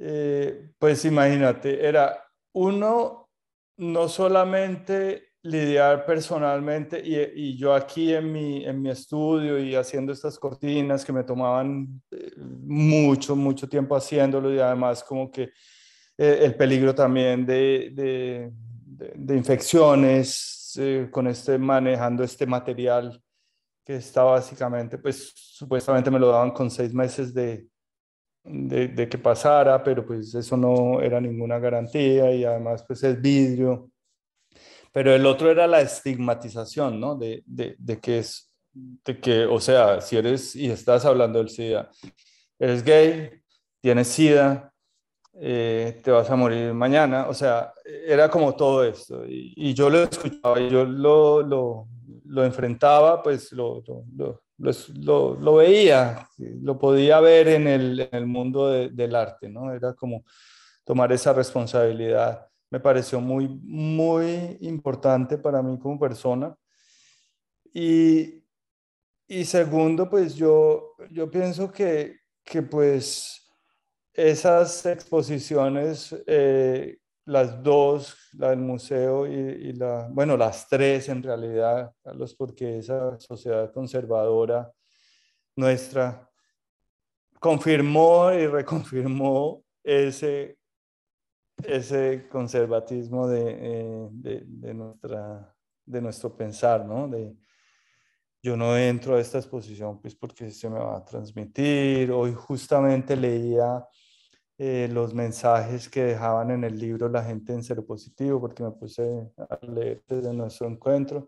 eh, 0.00 0.70
pues 0.78 1.04
imagínate, 1.04 1.86
era 1.86 2.24
uno, 2.52 3.28
no 3.76 4.08
solamente 4.08 5.32
lidiar 5.44 6.06
personalmente 6.06 7.02
y, 7.04 7.56
yo 7.56 7.74
aquí 7.74 8.14
en 8.14 8.32
mi, 8.32 8.64
en 8.64 8.80
mi 8.80 8.90
estudio 8.90 9.58
y 9.58 9.74
haciendo 9.74 10.12
estas 10.12 10.38
cortinas 10.38 11.04
que 11.04 11.12
me 11.12 11.24
tomaban 11.24 12.00
eh, 12.12 12.32
mucho, 12.36 13.34
mucho 13.34 13.68
tiempo 13.68 13.96
haciéndolo 13.96 14.54
y 14.54 14.60
además 14.60 15.02
como 15.02 15.30
que 15.30 15.50
eh, 16.16 16.38
el 16.42 16.54
peligro 16.54 16.94
también 16.94 17.44
de, 17.44 17.90
de, 17.92 18.52
de, 19.16 19.36
infecciones 19.36 20.74
eh, 20.78 21.08
con 21.10 21.26
este 21.26 21.58
manejando 21.58 22.22
este 22.22 22.46
material 22.46 23.20
que 23.84 23.96
está 23.96 24.22
básicamente, 24.22 24.96
pues 24.96 25.32
supuestamente 25.34 26.08
me 26.08 26.20
lo 26.20 26.28
daban 26.28 26.52
con 26.52 26.70
seis 26.70 26.94
meses 26.94 27.34
de, 27.34 27.66
de, 28.44 29.08
que 29.08 29.18
pasara, 29.18 29.82
pero 29.82 30.04
pues 30.04 30.34
eso 30.34 30.56
no 30.56 31.00
era 31.00 31.20
ninguna 31.20 31.58
garantía 31.58 32.32
y 32.32 32.44
además 32.44 32.84
pues 32.86 33.02
es 33.04 33.20
vidrio. 33.20 33.90
Pero 34.92 35.14
el 35.14 35.24
otro 35.24 35.50
era 35.50 35.66
la 35.66 35.80
estigmatización, 35.80 37.00
¿no? 37.00 37.16
De, 37.16 37.42
de, 37.46 38.00
que 38.00 38.18
es, 38.18 38.52
de 38.72 39.18
que, 39.20 39.44
o 39.46 39.58
sea, 39.58 40.00
si 40.00 40.16
eres 40.16 40.54
y 40.54 40.70
estás 40.70 41.04
hablando 41.04 41.38
del 41.38 41.48
SIDA, 41.48 41.90
eres 42.58 42.84
gay, 42.84 43.30
tienes 43.80 44.08
SIDA, 44.08 44.72
eh, 45.34 46.00
te 46.04 46.10
vas 46.10 46.28
a 46.28 46.36
morir 46.36 46.74
mañana, 46.74 47.26
o 47.28 47.34
sea, 47.34 47.72
era 47.84 48.28
como 48.28 48.54
todo 48.54 48.84
esto. 48.84 49.24
Y, 49.26 49.72
yo 49.72 49.88
lo 49.88 50.02
escuchaba 50.02 50.60
y 50.60 50.68
yo 50.68 50.84
lo, 50.84 51.42
lo, 51.42 51.88
lo 52.26 52.44
enfrentaba, 52.44 53.22
pues 53.22 53.50
lo, 53.52 53.82
lo, 54.58 55.54
veía, 55.56 56.28
lo 56.38 56.78
podía 56.78 57.20
ver 57.20 57.48
en 57.48 57.66
el, 57.66 58.00
en 58.00 58.08
el 58.12 58.26
mundo 58.26 58.68
del 58.68 59.14
arte, 59.14 59.48
¿no? 59.48 59.72
Era 59.72 59.94
como 59.94 60.24
tomar 60.84 61.12
esa 61.12 61.32
responsabilidad. 61.32 62.46
Me 62.70 62.80
pareció 62.80 63.20
muy, 63.20 63.48
muy 63.48 64.58
importante 64.60 65.38
para 65.38 65.62
mí 65.62 65.78
como 65.78 65.98
persona. 65.98 66.54
Y, 67.72 68.44
y 69.26 69.44
segundo, 69.44 70.08
pues 70.08 70.34
yo, 70.34 70.94
yo 71.10 71.30
pienso 71.30 71.70
que, 71.70 72.20
que 72.44 72.62
pues 72.62 73.42
esas 74.14 74.84
exposiciones, 74.86 76.14
eh, 76.26 76.98
las 77.24 77.62
dos, 77.62 78.16
la 78.32 78.50
del 78.50 78.58
museo 78.58 79.26
y, 79.26 79.72
la, 79.74 80.08
bueno, 80.10 80.36
las 80.36 80.68
tres 80.68 81.08
en 81.08 81.22
realidad, 81.22 81.92
Carlos, 82.02 82.34
porque 82.34 82.78
esa 82.78 83.18
sociedad 83.20 83.72
conservadora 83.72 84.70
nuestra 85.56 86.28
confirmó 87.38 88.32
y 88.32 88.46
reconfirmó 88.46 89.64
ese, 89.82 90.58
ese 91.64 92.28
conservatismo 92.28 93.28
de, 93.28 93.56
eh, 93.60 94.08
de, 94.10 94.42
de, 94.46 94.74
nuestra, 94.74 95.54
de 95.84 96.00
nuestro 96.00 96.36
pensar, 96.36 96.84
¿no? 96.84 97.08
De, 97.08 97.36
yo 98.44 98.56
no 98.56 98.76
entro 98.76 99.14
a 99.14 99.20
esta 99.20 99.38
exposición 99.38 100.00
pues 100.00 100.16
porque 100.16 100.50
se 100.50 100.68
me 100.68 100.78
va 100.78 100.96
a 100.96 101.04
transmitir. 101.04 102.10
Hoy 102.10 102.34
justamente 102.34 103.14
leía 103.14 103.86
eh, 104.64 104.88
los 104.88 105.12
mensajes 105.12 105.88
que 105.88 106.04
dejaban 106.04 106.52
en 106.52 106.62
el 106.62 106.78
libro 106.78 107.08
la 107.08 107.24
gente 107.24 107.52
en 107.52 107.64
Cero 107.64 107.84
Positivo, 107.84 108.40
porque 108.40 108.62
me 108.62 108.70
puse 108.70 109.02
a 109.36 109.58
leer 109.66 110.04
desde 110.06 110.32
nuestro 110.32 110.68
encuentro. 110.68 111.26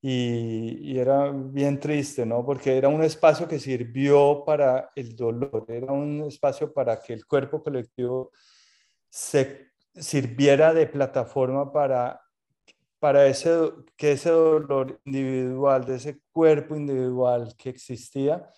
Y, 0.00 0.78
y, 0.80 0.98
era 0.98 1.30
bien 1.30 1.78
triste, 1.78 2.24
¿no? 2.24 2.42
Porque 2.46 2.78
era 2.78 2.88
un 2.88 3.02
espacio 3.02 3.46
que 3.46 3.58
sirvió 3.60 4.42
para 4.46 4.88
el 4.96 5.14
dolor, 5.14 5.66
era 5.68 5.92
un 5.92 6.22
espacio 6.22 6.72
para 6.72 6.98
que 6.98 7.12
el 7.12 7.26
cuerpo 7.26 7.62
colectivo 7.62 8.30
se 9.10 9.72
sirviera 9.94 10.72
de 10.72 10.86
plataforma 10.86 11.70
para, 11.70 12.22
para 12.98 13.26
ese, 13.26 13.50
que 13.96 14.12
ese 14.12 14.30
dolor 14.30 14.98
individual, 15.04 15.84
de 15.84 15.96
ese 15.96 16.22
cuerpo 16.32 16.74
individual 16.74 17.54
que 17.58 17.68
existía, 17.68 18.50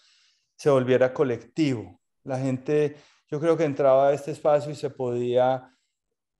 se 0.56 0.71
volviera 0.71 1.12
colectivo. 1.12 2.00
La 2.23 2.38
gente 2.38 2.94
yo 3.31 3.40
creo 3.40 3.57
que 3.57 3.64
entraba 3.64 4.09
a 4.09 4.12
este 4.12 4.31
espacio 4.31 4.73
y 4.73 4.76
se 4.76 4.90
podía 4.90 5.71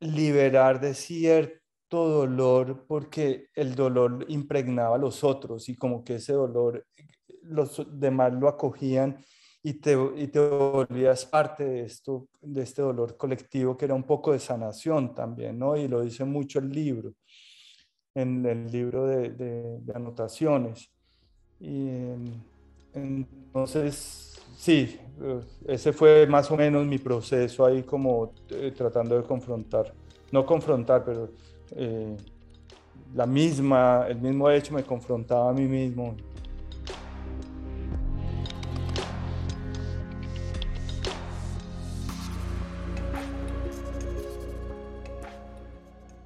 liberar 0.00 0.81
de 0.81 0.95
cierto 0.95 1.61
dolor 1.91 2.85
porque 2.87 3.49
el 3.55 3.75
dolor 3.75 4.25
impregnaba 4.29 4.97
a 4.97 4.99
los 4.99 5.25
otros 5.25 5.69
y 5.69 5.76
como 5.76 6.05
que 6.05 6.17
ese 6.17 6.33
dolor 6.33 6.87
los 7.43 7.87
demás 7.99 8.33
lo 8.33 8.49
acogían 8.49 9.19
y 9.62 9.75
te, 9.75 9.97
y 10.17 10.26
te 10.29 10.41
volvías 10.41 11.25
parte 11.25 11.64
de 11.64 11.85
esto, 11.85 12.29
de 12.43 12.62
este 12.62 12.83
dolor 12.83 13.17
colectivo 13.17 13.76
que 13.76 13.87
era 13.87 13.95
un 13.95 14.03
poco 14.03 14.33
de 14.33 14.38
sanación 14.38 15.14
también, 15.14 15.59
¿no? 15.59 15.75
Y 15.76 15.88
lo 15.88 16.03
dice 16.03 16.25
mucho 16.25 16.59
el 16.59 16.69
libro, 16.69 17.14
en 18.14 18.45
el 18.45 18.71
libro 18.71 19.07
de, 19.07 19.31
de, 19.31 19.79
de 19.81 19.93
anotaciones. 19.95 20.91
Y 21.59 21.97
entonces 22.93 24.34
sí, 24.64 24.99
ese 25.66 25.92
fue 25.92 26.26
más 26.26 26.50
o 26.50 26.56
menos 26.56 26.87
mi 26.87 26.97
proceso 26.97 27.66
ahí 27.66 27.83
como 27.83 28.33
eh, 28.49 28.73
tratando 28.75 29.14
de 29.14 29.23
confrontar, 29.23 29.92
no 30.33 30.47
confrontar, 30.47 31.04
pero 31.04 31.28
eh, 31.73 32.16
la 33.14 33.26
misma, 33.26 34.06
el 34.09 34.18
mismo 34.23 34.49
hecho 34.49 34.73
me 34.73 34.83
confrontaba 34.83 35.50
a 35.50 35.52
mí 35.52 35.66
mismo. 35.66 36.16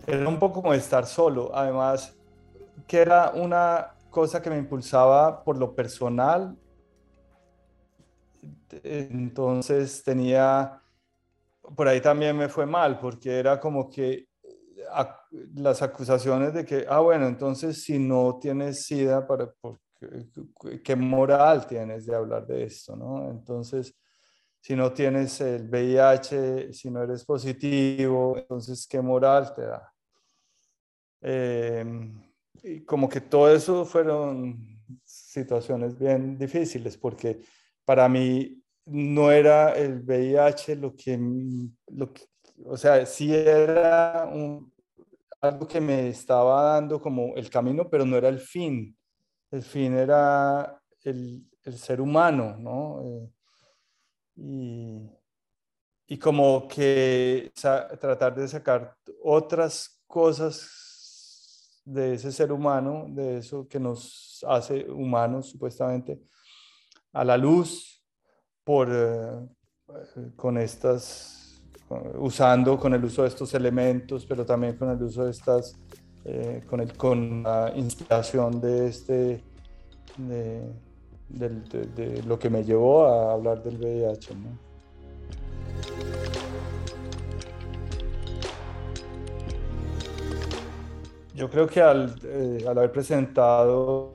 Era 0.07 0.29
un 0.29 0.39
poco 0.39 0.63
como 0.63 0.75
estar 0.75 1.07
solo, 1.07 1.51
además 1.53 2.17
que 2.87 2.99
era 2.99 3.33
una 3.35 3.95
cosa 4.11 4.41
que 4.41 4.49
me 4.49 4.59
impulsaba 4.59 5.43
por 5.43 5.59
lo 5.59 5.75
personal 5.75 6.57
entonces 8.83 10.03
tenía, 10.03 10.81
por 11.77 11.89
ahí 11.89 12.01
también 12.01 12.37
me 12.37 12.49
fue 12.49 12.67
mal, 12.67 12.99
porque 12.99 13.39
era 13.39 13.61
como 13.61 13.89
que 13.91 14.29
las 15.55 15.83
acusaciones 15.83 16.55
de 16.55 16.65
que, 16.65 16.87
ah, 16.89 17.01
bueno, 17.01 17.27
entonces 17.27 17.83
si 17.83 17.99
no 17.99 18.39
tienes 18.41 18.85
SIDA, 18.85 19.27
para, 19.27 19.53
¿qué 20.83 20.97
moral 20.97 21.67
tienes 21.67 22.07
de 22.07 22.15
hablar 22.15 22.47
de 22.47 22.65
esto? 22.65 22.97
¿no? 22.97 23.31
Entonces, 23.31 23.95
si 24.61 24.75
no 24.75 24.93
tienes 24.93 25.41
el 25.41 25.69
VIH, 25.69 26.73
si 26.73 26.91
no 26.91 27.03
eres 27.03 27.25
positivo, 27.25 28.37
entonces, 28.37 28.87
¿qué 28.87 29.01
moral 29.01 29.55
te 29.55 29.63
da? 29.63 29.93
Em, 31.21 32.21
y 32.63 32.85
como 32.85 33.09
que 33.09 33.21
todo 33.21 33.53
eso 33.53 33.85
fueron 33.85 34.83
situaciones 35.05 35.99
bien 35.99 36.39
difíciles, 36.39 36.97
porque 36.97 37.41
para 37.85 38.09
mí 38.09 38.58
no 38.89 39.31
era 39.31 39.73
el 39.75 40.01
VIH 40.01 40.77
lo 40.77 40.95
que, 40.97 41.19
lo 41.89 42.13
o 42.65 42.77
sea, 42.77 43.05
sí 43.07 43.35
era 43.35 44.29
algo 45.41 45.69
que 45.69 45.81
me 45.81 46.09
estaba 46.09 46.75
dando 46.75 47.01
como 47.01 47.35
el 47.37 47.49
camino, 47.51 47.89
pero 47.89 48.05
no 48.05 48.17
era 48.17 48.29
el 48.29 48.41
fin. 48.41 48.97
El 49.51 49.63
fin 49.63 49.95
era 49.95 50.81
el, 51.05 51.47
el 51.65 51.79
ser 51.79 52.01
humano, 52.01 52.57
¿no? 52.59 53.01
Eh, 53.05 53.31
y, 54.37 55.11
y 56.07 56.19
como 56.19 56.67
que 56.69 57.51
tratar 57.55 58.35
de 58.35 58.49
sacar 58.49 58.97
otras 59.23 60.03
cosas 60.07 61.83
de 61.85 62.15
ese 62.15 62.33
ser 62.33 62.53
humano, 62.53 63.07
de 63.09 63.39
eso 63.39 63.67
que 63.69 63.81
nos 63.81 64.45
hace 64.47 64.91
humanos 64.91 65.51
supuestamente, 65.51 66.21
a 67.13 67.25
la 67.25 67.37
luz 67.37 67.98
por, 68.69 68.87
eh, 68.93 70.31
con 70.37 70.59
estas, 70.59 71.59
usando 72.19 72.79
con 72.79 72.93
el 72.93 73.03
uso 73.03 73.23
de 73.23 73.29
estos 73.29 73.55
elementos, 73.55 74.27
pero 74.27 74.45
también 74.45 74.77
con 74.77 74.91
el 74.91 75.03
uso 75.03 75.25
de 75.25 75.31
estas, 75.31 75.75
eh, 76.27 76.63
con, 76.69 76.81
el, 76.81 76.93
con 76.93 77.43
la 77.45 77.73
inspiración 77.75 78.61
de 78.61 78.89
este, 78.89 79.43
de, 80.19 80.71
de, 81.31 82.23
lo 82.27 82.39
que 82.39 82.51
me 82.51 82.63
llevó 82.63 83.07
a 83.07 83.33
hablar 83.33 83.63
del 83.63 83.79
VIH. 83.79 84.35
¿no? 84.35 84.59
Yo 91.35 91.49
creo 91.49 91.67
que 91.67 91.81
al, 91.81 92.15
eh, 92.23 92.67
al 92.69 92.77
haber 92.77 92.93
presentado 92.93 94.13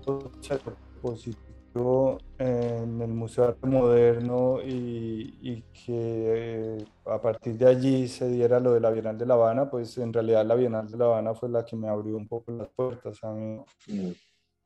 en 1.76 3.02
el 3.02 3.10
Museo 3.10 3.46
de 3.46 3.50
Arte 3.50 3.68
Moderno 3.68 4.62
y, 4.62 5.38
y 5.42 5.62
que 5.74 6.78
eh, 6.78 6.86
a 7.06 7.20
partir 7.22 7.58
de 7.58 7.68
allí 7.68 8.08
se 8.08 8.30
diera 8.30 8.60
lo 8.60 8.74
de 8.74 8.80
la 8.80 8.92
Bienal 8.92 9.18
de 9.18 9.26
La 9.26 9.34
Habana, 9.34 9.70
pues 9.70 9.98
en 9.98 10.14
realidad 10.14 10.46
la 10.46 10.56
Bienal 10.56 10.90
de 10.90 10.98
La 10.98 11.06
Habana 11.06 11.34
fue 11.34 11.50
la 11.50 11.66
que 11.66 11.76
me 11.76 11.88
abrió 11.88 12.16
un 12.16 12.28
poco 12.28 12.52
las 12.52 12.70
puertas 12.70 13.24
a 13.24 13.32
mí. 13.32 13.60
Mm. 13.88 14.12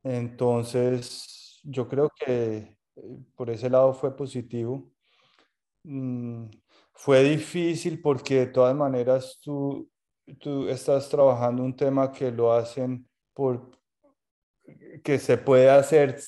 Entonces, 0.04 1.60
yo 1.64 1.88
creo 1.88 2.10
que 2.10 2.76
eh, 2.96 3.18
por 3.34 3.50
ese 3.50 3.70
lado 3.70 3.94
fue 3.94 4.14
positivo. 4.16 4.90
Mm, 5.84 6.46
fue 6.92 7.22
difícil 7.24 8.00
porque 8.02 8.40
de 8.40 8.46
todas 8.46 8.74
maneras 8.76 9.38
tú 9.42 9.88
tú 10.40 10.68
estás 10.68 11.08
trabajando 11.08 11.62
un 11.62 11.74
tema 11.74 12.12
que 12.12 12.30
lo 12.30 12.52
hacen 12.52 13.08
por 13.32 13.70
que 15.02 15.18
se 15.18 15.38
puede 15.38 15.70
hacer, 15.70 16.18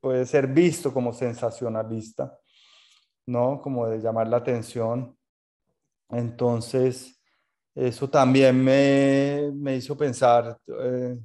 puede 0.00 0.26
ser 0.26 0.46
visto 0.46 0.92
como 0.92 1.12
sensacionalista, 1.12 2.38
¿no? 3.26 3.60
Como 3.60 3.86
de 3.86 3.98
llamar 4.00 4.28
la 4.28 4.38
atención. 4.38 5.16
Entonces, 6.10 7.20
eso 7.74 8.08
también 8.08 8.62
me, 8.62 9.50
me 9.54 9.76
hizo 9.76 9.96
pensar 9.96 10.58
eh, 10.66 11.18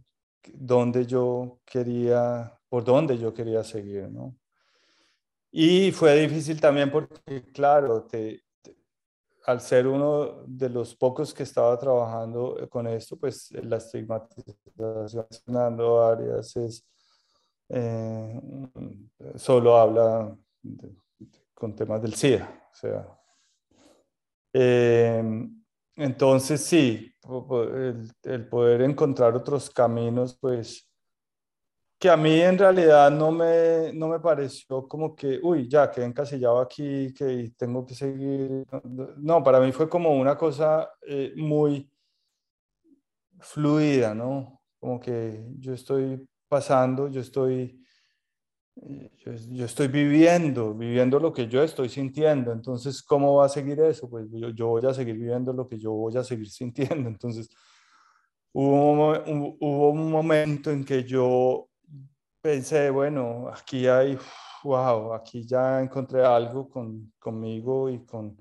dónde 0.53 1.05
yo 1.05 1.60
quería, 1.65 2.57
por 2.69 2.83
dónde 2.83 3.17
yo 3.17 3.33
quería 3.33 3.63
seguir, 3.63 4.10
¿no? 4.10 4.36
Y 5.51 5.91
fue 5.91 6.19
difícil 6.19 6.60
también 6.60 6.91
porque, 6.91 7.43
claro, 7.53 8.03
te, 8.05 8.43
al 9.45 9.62
ser 9.62 9.88
uno 9.88 10.43
de 10.48 10.69
los 10.69 10.95
pocos 10.95 11.33
que 11.33 11.43
estaba 11.43 11.77
trabajando 11.77 12.67
con 12.69 12.88
esto, 12.88 13.17
pues 13.17 13.51
la 13.51 13.77
estigmatización 13.77 14.57
de 14.75 15.25
Fernando 15.45 16.03
Arias 16.03 16.55
es, 16.55 16.86
eh, 17.75 18.39
solo 19.36 19.77
habla 19.77 20.38
con 21.53 21.75
temas 21.75 22.01
del 22.03 22.13
SIDA. 22.13 22.70
O 22.72 22.75
sea, 22.75 23.20
em, 24.53 25.63
entonces 25.96 26.62
sí, 26.62 27.12
el, 27.24 28.12
el, 28.24 28.48
poder 28.48 28.82
encontrar 28.84 29.36
otros 29.36 29.72
caminos, 29.72 30.38
pues 30.39 30.88
que 32.00 32.10
a 32.10 32.18
mí 32.18 32.39
en 32.42 32.58
realidad 32.60 33.10
no 33.10 33.32
me, 33.32 33.92
no 33.94 34.08
me 34.10 34.20
pareció 34.20 34.88
como 34.88 35.15
que, 35.15 35.39
uy, 35.42 35.68
ya 35.68 35.89
quedé 35.89 36.06
encasillado 36.06 36.60
aquí, 36.60 37.13
que 37.13 37.53
tengo 37.58 37.86
que 37.86 37.96
seguir. 37.96 38.65
No, 39.18 39.42
para 39.42 39.60
mí 39.60 39.72
fue 39.72 39.89
como 39.89 40.12
una 40.12 40.38
cosa 40.38 40.92
eh, 41.01 41.33
muy 41.38 41.90
fluida, 43.40 44.14
¿no? 44.14 44.62
Como 44.79 45.00
que 45.00 45.46
yo 45.57 45.74
estoy 45.74 46.27
pasando, 46.53 47.07
yo 47.09 47.20
estoy, 47.20 47.83
eh, 48.75 49.09
yo, 49.50 49.66
estoy 49.66 49.87
viviendo, 49.87 50.75
viviendo 50.75 51.20
lo 51.20 51.33
que 51.33 51.48
yo 51.48 51.63
estoy 51.63 51.89
sintiendo. 51.89 52.51
Entonces, 52.51 53.01
¿cómo 53.01 53.37
va 53.37 53.48
a 53.48 53.50
seguir 53.50 53.79
eso? 53.79 54.07
Pues 54.07 54.27
yo, 54.29 54.50
yo 54.50 54.68
voy 54.68 54.85
a 54.85 54.94
seguir 54.94 55.16
viviendo 55.16 55.51
lo 55.51 55.68
que 55.68 55.79
yo 55.79 55.92
voy 55.94 56.16
a 56.16 56.24
seguir 56.24 56.48
sintiendo. 56.61 57.09
Entonces, 57.09 57.50
hubo, 58.53 59.13
hubo 59.59 59.89
un 59.89 60.11
momento 60.11 60.70
en 60.70 60.85
que 60.85 61.03
yo 61.03 61.70
pensé, 62.39 62.92
bueno, 62.92 63.48
aquí 63.51 63.87
hay, 63.87 64.16
wow, 64.63 65.13
aquí 65.13 65.48
ya 65.48 65.81
encontré 65.81 66.24
algo 66.24 66.70
con, 66.70 67.13
conmigo 67.18 67.89
y 67.89 68.05
con, 68.05 68.37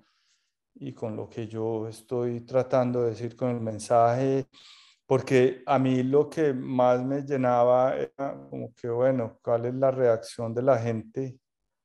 y 0.74 0.92
con 0.92 1.16
lo 1.16 1.30
que 1.30 1.48
yo 1.48 1.88
estoy 1.88 2.42
tratando 2.42 3.04
de 3.04 3.10
decir 3.10 3.34
con 3.34 3.48
el 3.50 3.60
mensaje, 3.60 4.48
porque 5.12 5.62
a 5.66 5.78
mí 5.78 6.02
lo 6.02 6.30
que 6.30 6.54
más 6.54 7.04
me 7.04 7.20
llenaba 7.20 7.94
era 7.94 8.48
como 8.48 8.72
que, 8.74 8.88
bueno, 8.88 9.38
¿cuál 9.42 9.66
es 9.66 9.74
la 9.74 9.90
reacción 9.90 10.54
de 10.54 10.62
la 10.62 10.78
gente 10.78 11.38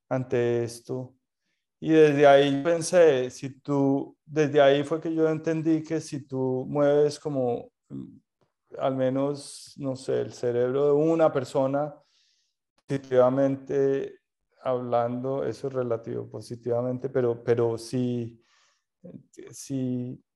ante 0.08 0.64
esto? 0.64 1.14
Y 1.78 1.90
desde 1.90 2.26
ahí 2.26 2.62
pensé, 2.62 3.28
si 3.28 3.60
tú, 3.60 4.16
desde 4.24 4.62
ahí 4.62 4.82
fue 4.82 4.98
que 4.98 5.14
yo 5.14 5.28
entendí 5.28 5.82
que 5.82 6.00
si 6.00 6.26
tú 6.26 6.64
mueves 6.70 7.20
como 7.20 7.70
mm, 7.90 8.16
al 8.78 8.96
menos, 8.96 9.74
no 9.76 9.94
sé, 9.94 10.22
el 10.22 10.32
cerebro 10.32 10.86
de 10.86 10.92
una 10.92 11.30
persona, 11.30 11.94
positivamente 12.86 14.20
hablando, 14.62 15.44
eso 15.44 15.66
es 15.66 15.74
relativo, 15.74 16.30
positivamente, 16.30 17.10
pero, 17.10 17.44
pero 17.44 17.76
sí, 17.76 18.42
sí, 19.50 20.18
e, 20.18 20.27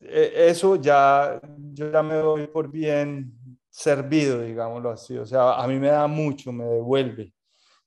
eso 0.00 0.76
ya, 0.76 1.40
yo 1.72 1.90
ya 1.90 2.02
me 2.02 2.14
doy 2.14 2.46
por 2.46 2.70
bien 2.70 3.32
servido, 3.68 4.42
digámoslo 4.42 4.90
así, 4.90 5.16
o 5.16 5.26
sea, 5.26 5.54
a 5.54 5.66
mí 5.68 5.78
me 5.78 5.88
da 5.88 6.06
mucho, 6.06 6.52
me 6.52 6.64
devuelve. 6.64 7.32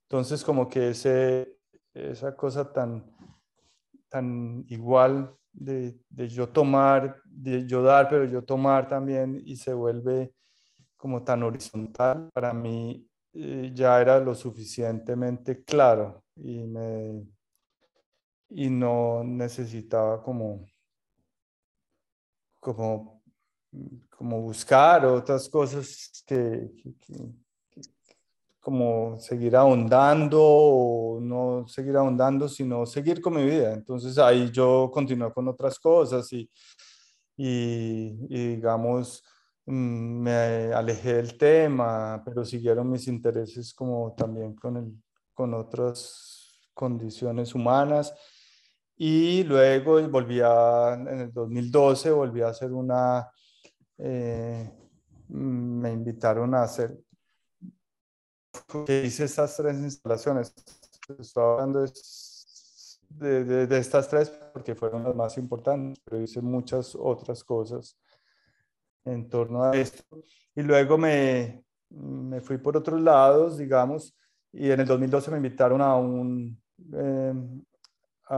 Entonces, 0.03 0.43
como 0.43 0.69
que 0.69 0.89
ese, 0.89 1.57
esa 1.93 2.35
cosa 2.35 2.71
tan, 2.71 3.03
tan 4.09 4.63
igual 4.69 5.35
de, 5.51 5.99
de 6.09 6.27
yo 6.29 6.49
tomar, 6.49 7.21
de 7.25 7.67
yo 7.67 7.81
dar, 7.81 8.07
pero 8.09 8.25
yo 8.25 8.43
tomar 8.43 8.87
también, 8.87 9.41
y 9.45 9.55
se 9.55 9.73
vuelve 9.73 10.33
como 10.95 11.23
tan 11.23 11.43
horizontal, 11.43 12.29
para 12.33 12.53
mí 12.53 13.07
ya 13.33 13.99
era 13.99 14.19
lo 14.19 14.35
suficientemente 14.35 15.63
claro 15.63 16.23
y, 16.35 16.63
me, 16.63 17.25
y 18.49 18.69
no 18.69 19.23
necesitaba 19.23 20.21
como, 20.21 20.65
como, 22.63 23.21
como 24.09 24.41
buscar 24.41 25.05
otras 25.05 25.49
cosas 25.49 26.23
que, 26.25 26.71
como 28.59 29.19
seguir 29.19 29.55
ahondando 29.55 30.39
o 30.41 31.19
no 31.19 31.67
seguir 31.67 31.97
ahondando, 31.97 32.47
sino 32.47 32.85
seguir 32.85 33.21
con 33.21 33.35
mi 33.35 33.43
vida. 33.43 33.73
Entonces 33.73 34.17
ahí 34.17 34.49
yo 34.51 34.89
continué 34.91 35.31
con 35.31 35.47
otras 35.47 35.77
cosas 35.77 36.31
y, 36.31 36.49
y 37.35 38.55
digamos, 38.55 39.23
Mm, 39.65 40.21
me 40.21 40.73
alejé 40.73 41.13
del 41.15 41.37
tema, 41.37 42.21
pero 42.25 42.43
siguieron 42.43 42.89
mis 42.89 43.07
intereses 43.07 43.73
como 43.73 44.13
también 44.13 44.55
con, 44.55 44.75
el, 44.77 44.93
con 45.33 45.53
otras 45.53 46.59
condiciones 46.73 47.55
humanas. 47.55 48.13
Y 48.95 49.43
luego 49.43 50.01
volví 50.09 50.39
a, 50.41 50.93
en 50.93 51.19
el 51.21 51.33
2012, 51.33 52.11
volví 52.11 52.41
a 52.41 52.49
hacer 52.49 52.71
una, 52.71 53.29
eh, 53.97 54.71
mm, 55.29 55.79
me 55.81 55.91
invitaron 55.91 56.53
a 56.55 56.63
hacer, 56.63 56.97
hice 58.87 59.23
estas 59.25 59.55
tres 59.57 59.77
instalaciones. 59.77 60.53
Estoy 61.19 61.43
hablando 61.43 61.85
de, 63.09 63.43
de, 63.43 63.67
de 63.67 63.77
estas 63.77 64.07
tres 64.07 64.29
porque 64.53 64.75
fueron 64.75 65.03
las 65.03 65.15
más 65.15 65.37
importantes, 65.37 65.99
pero 66.05 66.21
hice 66.21 66.41
muchas 66.41 66.95
otras 66.95 67.43
cosas 67.43 67.97
en 69.05 69.27
torno 69.27 69.63
a 69.63 69.75
esto. 69.75 70.03
Y 70.55 70.61
luego 70.61 70.97
me, 70.97 71.65
me 71.89 72.41
fui 72.41 72.57
por 72.57 72.77
otros 72.77 73.01
lados, 73.01 73.57
digamos, 73.57 74.15
y 74.51 74.69
en 74.69 74.79
el 74.79 74.87
2012 74.87 75.31
me 75.31 75.37
invitaron 75.37 75.81
a 75.81 75.95
un, 75.95 76.61
em, 76.93 77.63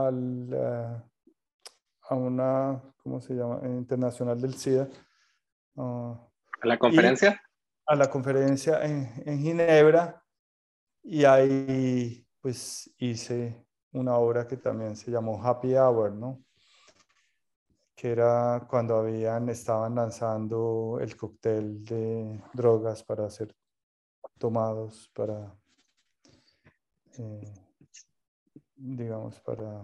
al, 0.04 0.48
eh, 0.52 1.02
a 2.08 2.14
una, 2.14 2.82
¿cómo 3.02 3.20
se 3.20 3.34
llama? 3.34 3.60
Internacional 3.64 4.40
del 4.40 4.54
SIDA. 4.54 4.88
¿A 5.76 6.28
la 6.62 6.78
conferencia? 6.78 7.40
A 7.86 7.94
la 7.94 8.10
conferencia 8.10 8.82
en, 8.84 9.22
en 9.24 9.38
Ginebra 9.38 10.22
y 11.02 11.24
ahí 11.24 12.26
pues 12.40 12.92
hice 12.98 13.64
una 13.92 14.16
obra 14.16 14.46
que 14.46 14.56
también 14.56 14.96
se 14.96 15.10
llamó 15.10 15.42
Happy 15.42 15.74
Hour, 15.74 16.12
¿no? 16.12 16.46
que 17.96 18.12
era 18.12 18.66
cuando 18.68 18.96
habían, 18.96 19.48
estaban 19.48 19.94
lanzando 19.94 20.98
el 21.00 21.16
cóctel 21.16 21.82
de 21.82 22.42
drogas 22.52 23.02
para 23.02 23.28
ser 23.30 23.56
tomados, 24.38 25.10
para, 25.14 25.56
eh, 27.18 27.65
digamos, 28.76 29.40
para 29.40 29.82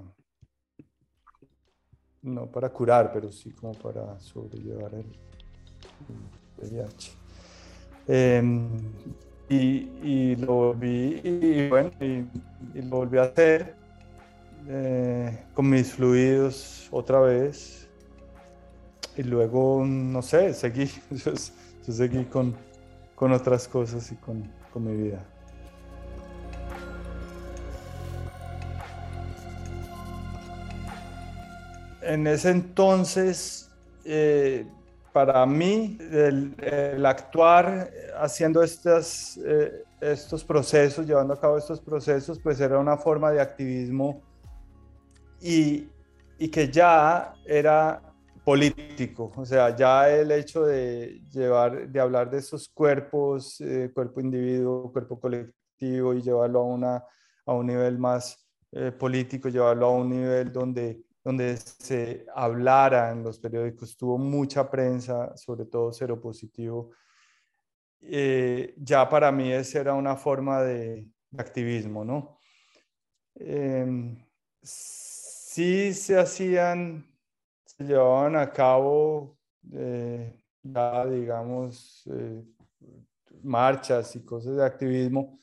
no 2.22 2.46
para 2.46 2.68
curar, 2.68 3.12
pero 3.12 3.30
sí 3.30 3.50
como 3.50 3.72
para 3.72 4.18
sobrellevar 4.20 4.94
el, 4.94 5.06
VIH. 6.58 7.12
Em, 8.06 8.68
y, 9.48 10.36
lo 10.36 10.54
volví, 10.54 11.20
y, 11.22 11.68
bueno, 11.68 11.90
y, 12.00 12.80
lo 12.80 12.96
volví 12.96 13.18
a 13.18 13.22
hacer 13.22 13.74
eh, 14.68 15.44
con 15.52 15.68
mis 15.68 15.92
fluidos 15.92 16.88
otra 16.90 17.20
vez. 17.20 17.88
Y 19.16 19.24
luego, 19.24 19.84
no 19.84 20.22
sé, 20.22 20.54
seguí, 20.54 20.86
seguí 21.82 22.24
con, 22.24 22.56
con, 23.14 23.32
otras 23.32 23.68
cosas 23.68 24.10
y 24.10 24.16
con, 24.16 24.50
con 24.72 24.84
mi 24.84 24.96
vida. 24.96 25.26
En 32.02 32.26
ese 32.26 32.50
entonces, 32.50 33.70
eh, 34.04 34.66
para 35.12 35.44
mí, 35.46 35.98
el, 36.00 37.04
actuar 37.04 37.90
haciendo 38.16 38.62
estas, 38.62 39.38
eh, 39.44 39.84
estos 40.00 40.44
procesos, 40.44 41.06
llevando 41.06 41.34
a 41.34 41.40
cabo 41.40 41.58
estos 41.58 41.80
procesos, 41.80 42.40
pues 42.40 42.60
era 42.60 42.78
una 42.78 42.96
forma 42.96 43.30
de 43.30 43.40
activismo 43.40 44.22
y, 45.40 45.88
y 46.38 46.48
que 46.48 46.68
ya 46.68 47.34
era 47.46 48.02
político, 48.44 49.30
o 49.36 49.44
sea, 49.44 49.74
ya 49.76 50.10
el 50.10 50.32
hecho 50.32 50.64
de 50.64 51.22
llevar, 51.30 51.88
de 51.88 52.00
hablar 52.00 52.30
de 52.30 52.38
esos 52.38 52.68
cuerpos, 52.68 53.60
eh, 53.60 53.90
cuerpo 53.94 54.20
individuo, 54.20 54.90
cuerpo 54.90 55.20
colectivo 55.20 56.14
y 56.14 56.22
llevarlo 56.22 56.60
a, 56.60 56.64
una, 56.64 57.04
a 57.46 57.52
un 57.52 57.66
nivel 57.66 57.98
más 57.98 58.44
eh, 58.72 58.90
político, 58.90 59.48
llevarlo 59.48 59.86
a 59.86 59.90
un 59.90 60.10
nivel 60.10 60.52
donde 60.52 61.00
donde 61.24 61.56
se 61.56 62.26
hablara 62.34 63.10
en 63.12 63.22
los 63.22 63.38
periódicos, 63.38 63.96
tuvo 63.96 64.18
mucha 64.18 64.68
prensa, 64.68 65.36
sobre 65.36 65.66
todo 65.66 65.92
cero 65.92 66.20
positivo. 66.20 66.90
Eh, 68.00 68.74
ya 68.76 69.08
para 69.08 69.30
mí 69.30 69.52
esa 69.52 69.80
era 69.80 69.94
una 69.94 70.16
forma 70.16 70.62
de, 70.62 71.06
activismo, 71.38 72.04
¿no? 72.04 72.38
Em, 73.34 74.22
sí 74.60 75.94
se 75.94 76.18
hacían, 76.18 77.06
se 77.64 77.84
llevaban 77.84 78.36
a 78.36 78.52
cabo 78.52 79.38
eh, 79.72 80.42
digamos, 80.62 82.02
eh, 82.06 82.44
marchas 83.42 84.14
y 84.16 84.24
cosas 84.24 84.56
de 84.56 84.64
activismo, 84.64 85.38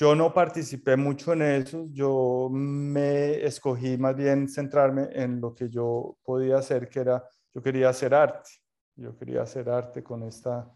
yo 0.00 0.14
no 0.14 0.32
participé 0.32 0.96
mucho 0.96 1.34
en 1.34 1.42
eso, 1.42 1.86
yo 1.92 2.48
me 2.50 3.44
escogí 3.44 3.98
más 3.98 4.16
bien 4.16 4.48
centrarme 4.48 5.10
en 5.12 5.42
lo 5.42 5.54
que 5.54 5.68
yo 5.68 6.16
podía 6.22 6.56
hacer, 6.56 6.88
que 6.88 7.00
era, 7.00 7.22
yo 7.52 7.62
quería 7.62 7.90
hacer 7.90 8.14
arte, 8.14 8.48
yo 8.96 9.14
quería 9.18 9.42
hacer 9.42 9.68
arte 9.68 10.02
con, 10.02 10.22
esta, 10.22 10.66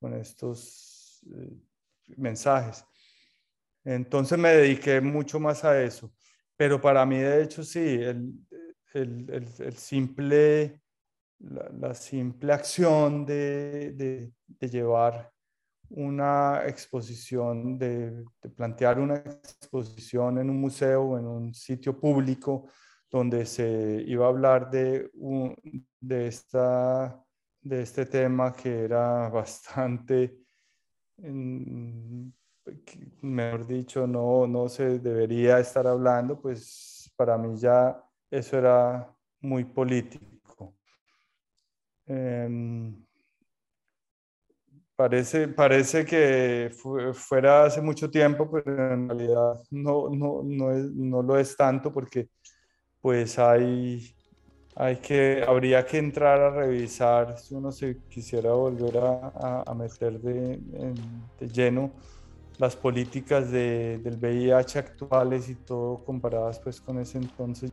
con 0.00 0.14
estos 0.14 1.20
eh, 1.36 1.54
mensajes. 2.16 2.82
Entonces 3.84 4.38
me 4.38 4.54
dediqué 4.54 5.02
mucho 5.02 5.38
más 5.38 5.62
a 5.62 5.78
eso, 5.82 6.10
pero 6.56 6.80
para 6.80 7.04
mí 7.04 7.18
de 7.18 7.42
hecho 7.42 7.62
sí, 7.62 8.00
el, 8.00 8.32
el, 8.94 9.54
el, 9.58 9.76
simple, 9.76 10.80
la, 11.40 11.92
simple 11.92 12.54
acción 12.54 13.26
de, 13.26 13.92
de, 13.92 14.32
de 14.46 14.68
llevar 14.70 15.30
una 15.90 16.62
exposición, 16.66 17.78
de, 17.78 18.24
plantear 18.56 18.98
una 18.98 19.16
exposición 19.16 20.38
en 20.38 20.50
un 20.50 20.60
museo 20.60 21.18
en 21.18 21.26
un 21.26 21.54
sitio 21.54 21.98
público 21.98 22.68
donde 23.10 23.44
se 23.44 24.04
iba 24.06 24.26
a 24.26 24.28
hablar 24.28 24.70
de, 24.70 25.10
de, 26.00 26.26
esta, 26.28 27.22
de 27.60 27.82
este 27.82 28.06
tema 28.06 28.52
que 28.52 28.84
era 28.84 29.28
bastante, 29.28 30.38
mejor 33.20 33.66
dicho, 33.66 34.06
no, 34.06 34.46
no 34.46 34.68
se 34.68 35.00
debería 35.00 35.58
estar 35.58 35.86
hablando, 35.88 36.40
pues 36.40 37.12
para 37.16 37.36
mí 37.36 37.56
ya 37.58 38.00
eso 38.30 38.58
era 38.58 39.12
muy 39.40 39.64
político. 39.64 40.76
Em, 42.06 43.04
Parece, 45.00 45.48
parece 45.48 46.04
que 46.04 46.70
fuera 47.14 47.64
hace 47.64 47.80
mucho 47.80 48.10
tiempo, 48.10 48.50
pero 48.50 48.92
en 48.92 49.08
realidad 49.08 49.54
no, 49.70 50.10
no, 50.10 50.42
no, 50.44 50.72
es, 50.72 50.92
no 50.92 51.22
lo 51.22 51.38
es 51.38 51.56
tanto 51.56 51.90
porque 51.90 52.28
pues 53.00 53.38
hay, 53.38 54.14
hay 54.76 54.96
que, 54.96 55.42
habría 55.48 55.86
que 55.86 55.96
entrar 55.96 56.38
a 56.42 56.50
revisar 56.50 57.38
si 57.38 57.54
uno 57.54 57.72
se 57.72 57.96
quisiera 58.10 58.52
volver 58.52 58.98
a, 58.98 59.74
meter 59.74 60.20
de, 60.20 60.58
de, 61.38 61.48
lleno 61.48 61.92
las 62.58 62.76
políticas 62.76 63.50
de, 63.50 64.00
del 64.04 64.18
VIH 64.18 64.80
actuales 64.80 65.48
y 65.48 65.54
todo 65.54 66.04
comparadas 66.04 66.60
pues 66.60 66.78
con 66.78 66.98
ese 66.98 67.16
entonces. 67.16 67.72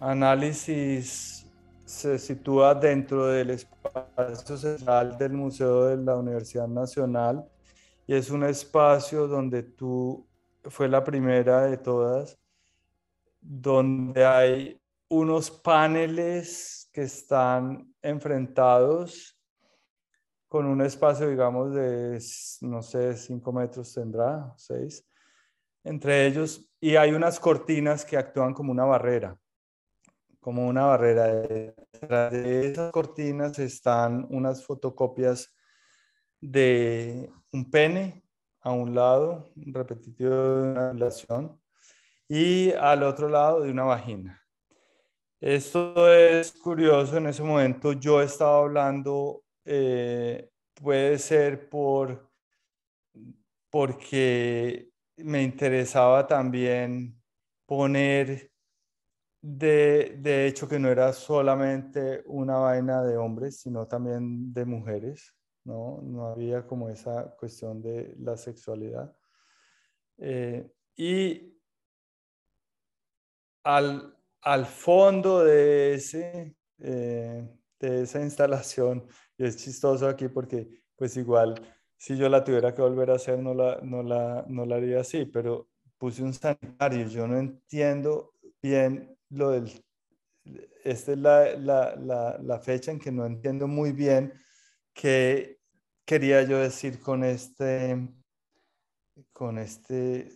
Análisis 0.00 1.46
se 1.84 2.18
sitúa 2.18 2.74
dentro 2.74 3.26
del 3.26 3.50
espacio 3.50 4.56
central 4.56 5.18
del 5.18 5.32
Museo 5.32 5.84
de 5.86 5.98
la 5.98 6.16
Universidad 6.16 6.68
Nacional 6.68 7.46
y 8.06 8.14
es 8.14 8.30
un 8.30 8.44
espacio 8.44 9.28
donde 9.28 9.62
tú, 9.62 10.26
fue 10.64 10.88
la 10.88 11.04
primera 11.04 11.66
de 11.66 11.76
todas, 11.76 12.38
donde 13.40 14.24
hay 14.24 14.80
unos 15.08 15.50
paneles 15.50 16.88
que 16.92 17.02
están 17.02 17.94
enfrentados 18.00 19.38
con 20.48 20.66
un 20.66 20.80
espacio, 20.82 21.28
digamos, 21.28 21.74
de, 21.74 22.20
no 22.62 22.82
sé, 22.82 23.16
cinco 23.16 23.52
metros 23.52 23.94
tendrá, 23.94 24.52
seis, 24.56 25.06
entre 25.84 26.26
ellos, 26.26 26.68
y 26.80 26.96
hay 26.96 27.12
unas 27.12 27.38
cortinas 27.38 28.04
que 28.04 28.16
actúan 28.16 28.52
como 28.52 28.72
una 28.72 28.84
barrera 28.84 29.38
como 30.40 30.66
una 30.66 30.86
barrera. 30.86 31.26
Detrás 31.26 32.32
de 32.32 32.70
esas 32.70 32.90
cortinas 32.90 33.58
están 33.58 34.26
unas 34.30 34.64
fotocopias 34.64 35.54
de 36.40 37.30
un 37.52 37.70
pene 37.70 38.24
a 38.62 38.72
un 38.72 38.94
lado, 38.94 39.52
un 39.56 39.72
repetitivo 39.72 40.30
de 40.30 40.62
una 40.72 40.92
relación, 40.92 41.60
y 42.28 42.72
al 42.72 43.02
otro 43.02 43.28
lado 43.28 43.60
de 43.60 43.70
una 43.70 43.84
vagina. 43.84 44.40
Esto 45.40 46.12
es 46.12 46.52
curioso, 46.52 47.16
en 47.16 47.26
ese 47.26 47.42
momento 47.42 47.92
yo 47.92 48.20
estaba 48.20 48.58
hablando, 48.58 49.42
eh, 49.64 50.50
puede 50.74 51.18
ser 51.18 51.68
por, 51.70 52.30
porque 53.70 54.90
me 55.16 55.42
interesaba 55.42 56.26
también 56.26 57.18
poner 57.66 58.49
de, 59.42 60.46
hecho 60.46 60.68
que 60.68 60.78
no 60.78 60.88
era 60.88 61.12
solamente 61.12 62.22
una 62.26 62.58
vaina 62.58 63.02
de 63.02 63.16
hombres, 63.16 63.60
sino 63.60 63.86
también 63.86 64.52
de 64.52 64.64
mujeres, 64.64 65.34
¿no? 65.64 66.00
No 66.02 66.26
había 66.26 66.66
como 66.66 66.88
esa 66.88 67.34
cuestión 67.36 67.82
de 67.82 68.14
la 68.18 68.36
sexualidad. 68.36 69.14
Eh, 70.18 70.70
y 70.96 71.58
al, 73.64 74.14
fondo 74.66 75.44
de, 75.44 75.94
ese, 75.94 76.56
eh, 76.78 77.48
de 77.78 78.02
esa 78.02 78.20
instalación, 78.20 79.06
y 79.38 79.44
es 79.44 79.56
chistoso 79.56 80.08
aquí 80.08 80.28
porque 80.28 80.82
pues 80.96 81.16
igual 81.16 81.54
si 81.96 82.16
yo 82.16 82.28
la 82.28 82.42
tuviera 82.42 82.74
que 82.74 82.80
volver 82.80 83.10
a 83.10 83.16
hacer 83.16 83.38
no 83.38 83.52
la, 83.54 83.78
no 83.82 84.02
la, 84.02 84.44
no 84.48 84.64
la 84.64 84.76
haría 84.76 85.00
así, 85.00 85.26
pero 85.26 85.68
puse 85.98 86.22
un 86.22 86.32
sanitario, 86.32 87.06
yo 87.08 87.26
no 87.26 87.38
entiendo 87.38 88.34
bien 88.62 89.09
lo 89.30 89.50
del, 89.50 89.84
esta 90.84 91.12
es 91.12 91.18
la, 91.18 91.56
la, 91.56 92.38
la, 92.42 92.58
fecha 92.60 92.90
en 92.90 92.98
que 92.98 93.12
no 93.12 93.26
entiendo 93.26 93.68
muy 93.68 93.92
bien 93.92 94.32
qué 94.92 95.58
quería 96.04 96.42
yo 96.42 96.58
decir 96.58 97.00
con 97.00 97.24
este, 97.24 98.08
con 99.32 99.58
este 99.58 100.32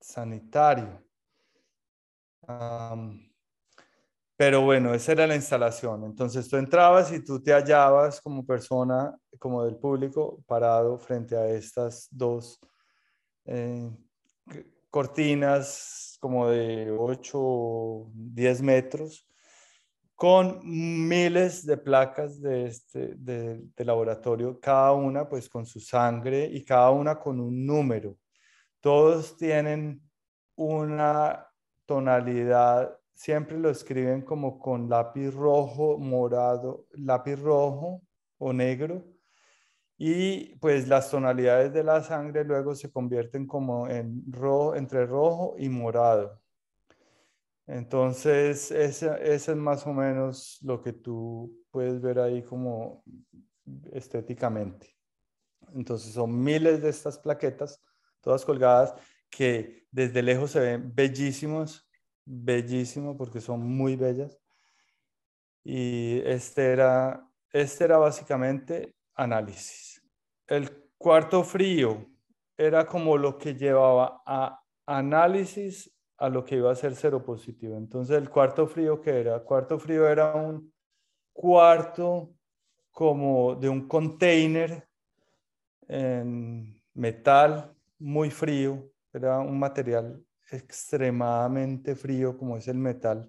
sanitario. 0.00 1.02
pero 4.36 4.62
bueno, 4.62 4.94
esa 4.94 5.12
era 5.12 5.26
la 5.26 5.36
instalación. 5.36 6.04
Entonces 6.04 6.48
tú 6.48 6.56
entrabas 6.56 7.12
y 7.12 7.22
tú 7.22 7.42
te 7.42 7.52
hallabas 7.52 8.20
como 8.20 8.44
persona, 8.46 9.16
como 9.38 9.64
del 9.64 9.76
público, 9.76 10.42
parado 10.46 10.98
frente 10.98 11.36
a 11.36 11.48
estas 11.48 12.08
dos 12.10 12.58
eh, 13.46 13.90
cortinas 14.94 16.16
como 16.20 16.48
de 16.48 16.88
8 16.96 17.36
o 17.36 18.12
10 18.14 18.62
metros 18.62 19.28
con 20.14 20.60
miles 20.62 21.66
de 21.66 21.76
placas 21.76 22.40
de, 22.40 22.66
este, 22.66 23.16
de, 23.16 23.84
laboratorio, 23.84 24.60
cada 24.60 24.92
una 24.92 25.28
pues 25.28 25.48
con 25.48 25.66
su 25.66 25.80
sangre 25.80 26.44
y 26.44 26.64
cada 26.64 26.90
una 26.90 27.18
con 27.18 27.40
un 27.40 27.66
número. 27.66 28.16
Todos 28.78 29.36
tienen 29.36 30.00
una 30.54 31.44
tonalidad, 31.86 32.96
siempre 33.14 33.58
lo 33.58 33.70
escriben 33.70 34.22
como 34.22 34.60
con 34.60 34.88
lápiz 34.88 35.32
rojo, 35.32 35.98
morado, 35.98 36.86
lápiz 36.92 37.40
rojo 37.40 38.00
o 38.38 38.52
negro. 38.52 39.04
Y 40.06 40.54
pues 40.56 40.86
las 40.86 41.10
tonalidades 41.10 41.72
de 41.72 41.82
la 41.82 42.02
sangre 42.02 42.44
luego 42.44 42.74
se 42.74 42.92
convierten 42.92 43.46
como 43.46 43.88
en 43.88 44.22
rojo, 44.30 44.74
entre 44.74 45.06
rojo 45.06 45.54
y 45.58 45.70
morado. 45.70 46.42
Entonces, 47.66 48.70
ese, 48.70 49.16
es 49.22 49.48
más 49.56 49.86
o 49.86 49.94
menos 49.94 50.58
lo 50.60 50.82
que 50.82 50.92
tú 50.92 51.58
puedes 51.70 52.02
ver 52.02 52.18
ahí 52.18 52.42
como 52.42 53.02
estéticamente. 53.92 54.94
Entonces, 55.74 56.12
son 56.12 56.38
miles 56.38 56.82
de 56.82 56.90
estas 56.90 57.18
plaquetas, 57.18 57.82
todas 58.20 58.44
colgadas, 58.44 58.94
que 59.30 59.86
desde 59.90 60.22
lejos 60.22 60.50
se 60.50 60.60
ven 60.60 60.94
bellísimos, 60.94 61.88
bellísimos, 62.26 63.16
porque 63.16 63.40
son 63.40 63.60
muy 63.66 63.96
bellas. 63.96 64.38
Y 65.62 66.20
este 66.26 66.72
era, 66.72 67.26
este 67.54 67.84
era 67.84 67.96
básicamente 67.96 68.94
análisis. 69.14 69.93
El 70.54 70.70
cuarto 70.96 71.42
frío 71.42 72.06
era 72.56 72.86
como 72.86 73.18
lo 73.18 73.36
que 73.38 73.54
llevaba 73.54 74.22
a 74.24 74.62
análisis 74.86 75.92
a 76.16 76.28
lo 76.28 76.44
que 76.44 76.56
iba 76.56 76.70
a 76.70 76.76
ser 76.76 76.94
cero 76.94 77.24
positivo. 77.24 77.76
Entonces, 77.76 78.16
el 78.16 78.30
cuarto 78.30 78.68
frío, 78.68 79.00
que 79.00 79.10
era? 79.10 79.40
Cuarto 79.40 79.80
frío 79.80 80.08
era 80.08 80.32
un 80.32 80.72
cuarto 81.32 82.32
como 82.92 83.56
de 83.56 83.68
un 83.68 83.88
container 83.88 84.88
en 85.88 86.80
metal 86.92 87.74
muy 87.98 88.30
frío, 88.30 88.92
era 89.12 89.40
un 89.40 89.58
material 89.58 90.24
extremadamente 90.52 91.96
frío 91.96 92.38
como 92.38 92.56
es 92.56 92.68
el 92.68 92.78
metal, 92.78 93.28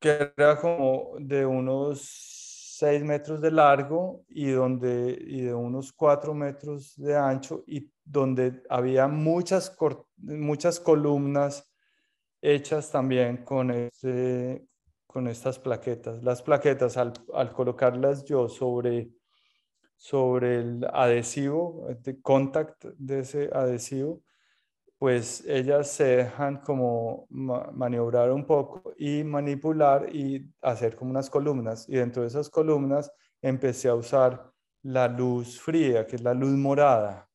que 0.00 0.32
era 0.34 0.58
como 0.58 1.12
de 1.18 1.44
unos 1.44 2.43
6 2.84 3.02
metros 3.02 3.40
de 3.40 3.50
largo 3.50 4.26
y, 4.28 4.50
donde, 4.50 5.16
y 5.26 5.40
de 5.40 5.54
unos 5.54 5.90
4 5.90 6.34
metros 6.34 6.94
de 6.96 7.16
ancho 7.16 7.64
y 7.66 7.90
donde 8.04 8.62
había 8.68 9.08
muchas, 9.08 9.74
muchas 10.18 10.78
columnas 10.80 11.72
hechas 12.42 12.90
también 12.90 13.38
con, 13.42 13.70
este, 13.70 14.66
con 15.06 15.28
estas 15.28 15.58
plaquetas. 15.58 16.22
Las 16.22 16.42
plaquetas, 16.42 16.98
al, 16.98 17.14
al 17.32 17.54
colocarlas 17.54 18.22
yo 18.26 18.50
sobre, 18.50 19.08
sobre 19.96 20.58
el 20.58 20.86
adhesivo, 20.92 21.88
el 21.88 22.20
contact 22.20 22.84
de 22.98 23.20
ese 23.20 23.48
adhesivo, 23.50 24.20
pues 25.04 25.44
ellas 25.46 25.90
se 25.90 26.04
dejan 26.16 26.62
como 26.62 27.26
maniobrar 27.28 28.32
un 28.32 28.46
poco 28.46 28.94
y 28.96 29.22
manipular 29.22 30.08
y 30.16 30.50
hacer 30.62 30.96
como 30.96 31.10
unas 31.10 31.28
columnas. 31.28 31.86
Y 31.90 31.96
dentro 31.96 32.22
de 32.22 32.28
esas 32.28 32.48
columnas 32.48 33.12
empecé 33.42 33.90
a 33.90 33.96
usar 33.96 34.50
la 34.82 35.06
luz 35.06 35.60
fría, 35.60 36.06
que 36.06 36.16
es 36.16 36.22
la 36.22 36.32
luz 36.32 36.52
morada, 36.52 37.28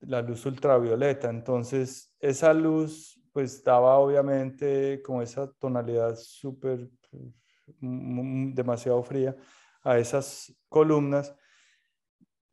la 0.00 0.22
luz 0.22 0.46
ultravioleta. 0.46 1.28
Entonces, 1.28 2.14
esa 2.18 2.54
luz 2.54 3.20
pues 3.30 3.62
daba 3.62 3.98
obviamente 3.98 5.02
como 5.02 5.20
esa 5.20 5.52
tonalidad 5.58 6.16
súper, 6.16 6.88
demasiado 7.78 9.02
fría 9.02 9.36
a 9.82 9.98
esas 9.98 10.56
columnas. 10.70 11.36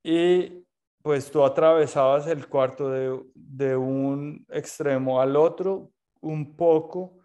Y 0.04 0.67
pues 1.02 1.32
tú 1.32 1.44
atravesabas 1.44 2.28
el 2.28 2.48
cuarto 2.48 2.90
de, 2.90 3.76
un 3.76 4.46
extremo 4.50 5.22
al 5.22 5.36
otro 5.36 5.92
un 6.22 6.56
poco 6.56 7.18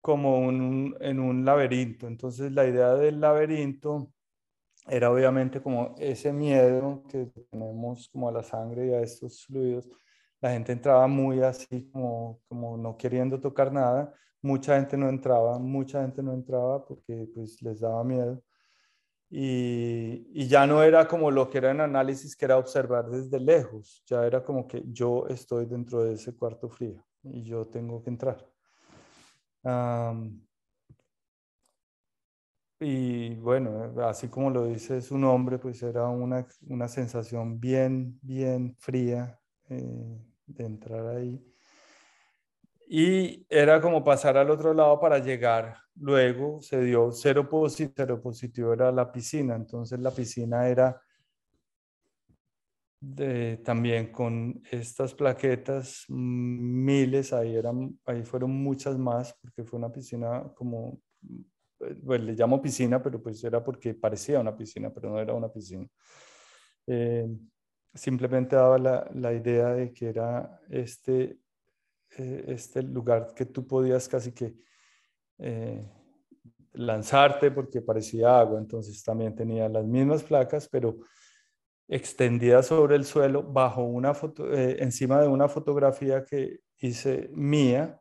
como 0.00 0.50
en 0.50 1.20
un 1.20 1.44
laberinto. 1.44 2.06
Entonces 2.06 2.52
la 2.52 2.66
idea 2.66 2.94
del 2.94 3.20
laberinto 3.20 4.12
era 4.88 5.10
obviamente 5.10 5.60
como 5.60 5.94
ese 5.98 6.32
miedo 6.32 7.02
que 7.08 7.30
tenemos 7.50 8.08
como 8.08 8.28
a 8.28 8.32
la 8.32 8.42
sangre 8.42 8.88
y 8.88 8.94
a 8.94 9.00
estos 9.00 9.44
fluidos. 9.44 9.88
La 10.40 10.52
gente 10.52 10.72
entraba 10.72 11.06
muy 11.06 11.40
así 11.42 11.90
como, 11.90 12.40
como 12.48 12.76
no 12.76 12.96
queriendo 12.96 13.40
tocar 13.40 13.72
nada. 13.72 14.14
Mucha 14.40 14.76
gente 14.76 14.96
no 14.96 15.08
entraba, 15.08 15.58
mucha 15.58 16.02
gente 16.02 16.22
no 16.22 16.32
entraba 16.32 16.84
porque 16.86 17.28
pues 17.34 17.60
les 17.62 17.80
daba 17.80 18.02
miedo 18.04 18.42
y, 19.30 20.46
ya 20.48 20.66
no 20.66 20.82
era 20.82 21.06
como 21.06 21.30
lo 21.30 21.50
que 21.50 21.58
era 21.58 21.70
en 21.70 21.80
análisis, 21.80 22.34
que 22.36 22.46
era 22.46 22.56
observar 22.56 23.10
desde 23.10 23.38
lejos, 23.38 24.02
ya 24.06 24.26
era 24.26 24.42
como 24.42 24.66
que 24.66 24.82
yo 24.86 25.26
estoy 25.28 25.66
dentro 25.66 26.02
de 26.04 26.14
ese 26.14 26.34
cuarto 26.34 26.68
frío 26.68 27.04
y 27.22 27.42
yo 27.42 27.66
tengo 27.66 28.02
que 28.02 28.10
entrar. 28.10 28.38
y 32.80 33.34
bueno, 33.36 33.92
así 34.04 34.28
como 34.28 34.50
lo 34.50 34.66
dice 34.66 35.00
su 35.02 35.18
nombre, 35.18 35.58
pues 35.58 35.82
era 35.82 36.08
una, 36.08 36.46
una 36.68 36.88
sensación 36.88 37.60
bien, 37.60 38.18
bien 38.22 38.76
fría 38.78 39.38
eh, 39.68 40.18
de 40.46 40.64
entrar 40.64 41.06
ahí. 41.08 41.44
Y 42.90 43.46
era 43.48 43.80
como 43.80 44.02
pasar 44.02 44.36
al 44.38 44.50
otro 44.50 44.72
lado 44.72 44.98
para 44.98 45.18
llegar 45.18 45.76
Luego 46.00 46.60
se 46.60 46.80
dio 46.82 47.10
cero 47.10 47.48
positivo, 47.48 47.92
cero 47.96 48.20
positivo 48.20 48.72
era 48.72 48.92
la 48.92 49.10
piscina, 49.10 49.56
entonces 49.56 49.98
la 49.98 50.10
piscina 50.12 50.68
era 50.68 51.00
también 53.64 54.10
con 54.12 54.60
estas 54.70 55.14
plaquetas, 55.14 56.04
miles, 56.08 57.32
ahí, 57.32 57.56
eran, 57.56 57.98
ahí 58.04 58.24
fueron 58.24 58.50
muchas 58.50 58.98
más, 58.98 59.36
porque 59.40 59.64
fue 59.64 59.78
una 59.78 59.90
piscina 59.90 60.52
como, 60.54 61.00
pues 62.04 62.20
le 62.20 62.32
llamo 62.32 62.60
piscina, 62.60 63.02
pero 63.02 63.22
pues 63.22 63.42
era 63.44 63.62
porque 63.62 63.94
parecía 63.94 64.40
una 64.40 64.56
piscina, 64.56 64.92
pero 64.92 65.10
no 65.10 65.20
era 65.20 65.34
una 65.34 65.48
piscina. 65.48 65.86
Eh, 66.86 67.28
simplemente 67.94 68.56
daba 68.56 68.78
la, 68.78 69.10
la, 69.14 69.32
idea 69.32 69.68
de 69.74 69.92
que 69.92 70.08
era 70.08 70.60
este, 70.70 71.38
eh, 72.16 72.44
este 72.48 72.82
lugar 72.82 73.34
que 73.34 73.44
tú 73.44 73.66
podías 73.66 74.08
casi 74.08 74.32
que 74.32 74.54
eh, 75.38 75.88
lanzarte 76.72 77.50
porque 77.50 77.80
parecía 77.80 78.38
agua, 78.38 78.58
entonces 78.58 79.02
también 79.02 79.34
tenía 79.34 79.68
las 79.68 79.84
mismas 79.84 80.22
placas, 80.22 80.68
pero 80.68 80.98
extendidas 81.88 82.66
sobre 82.66 82.96
el 82.96 83.04
suelo 83.04 83.42
bajo 83.42 83.82
una 83.82 84.14
foto, 84.14 84.52
eh, 84.52 84.76
encima 84.80 85.20
de 85.20 85.28
una 85.28 85.48
fotografía 85.48 86.24
que 86.24 86.60
hice 86.78 87.30
mía, 87.32 88.00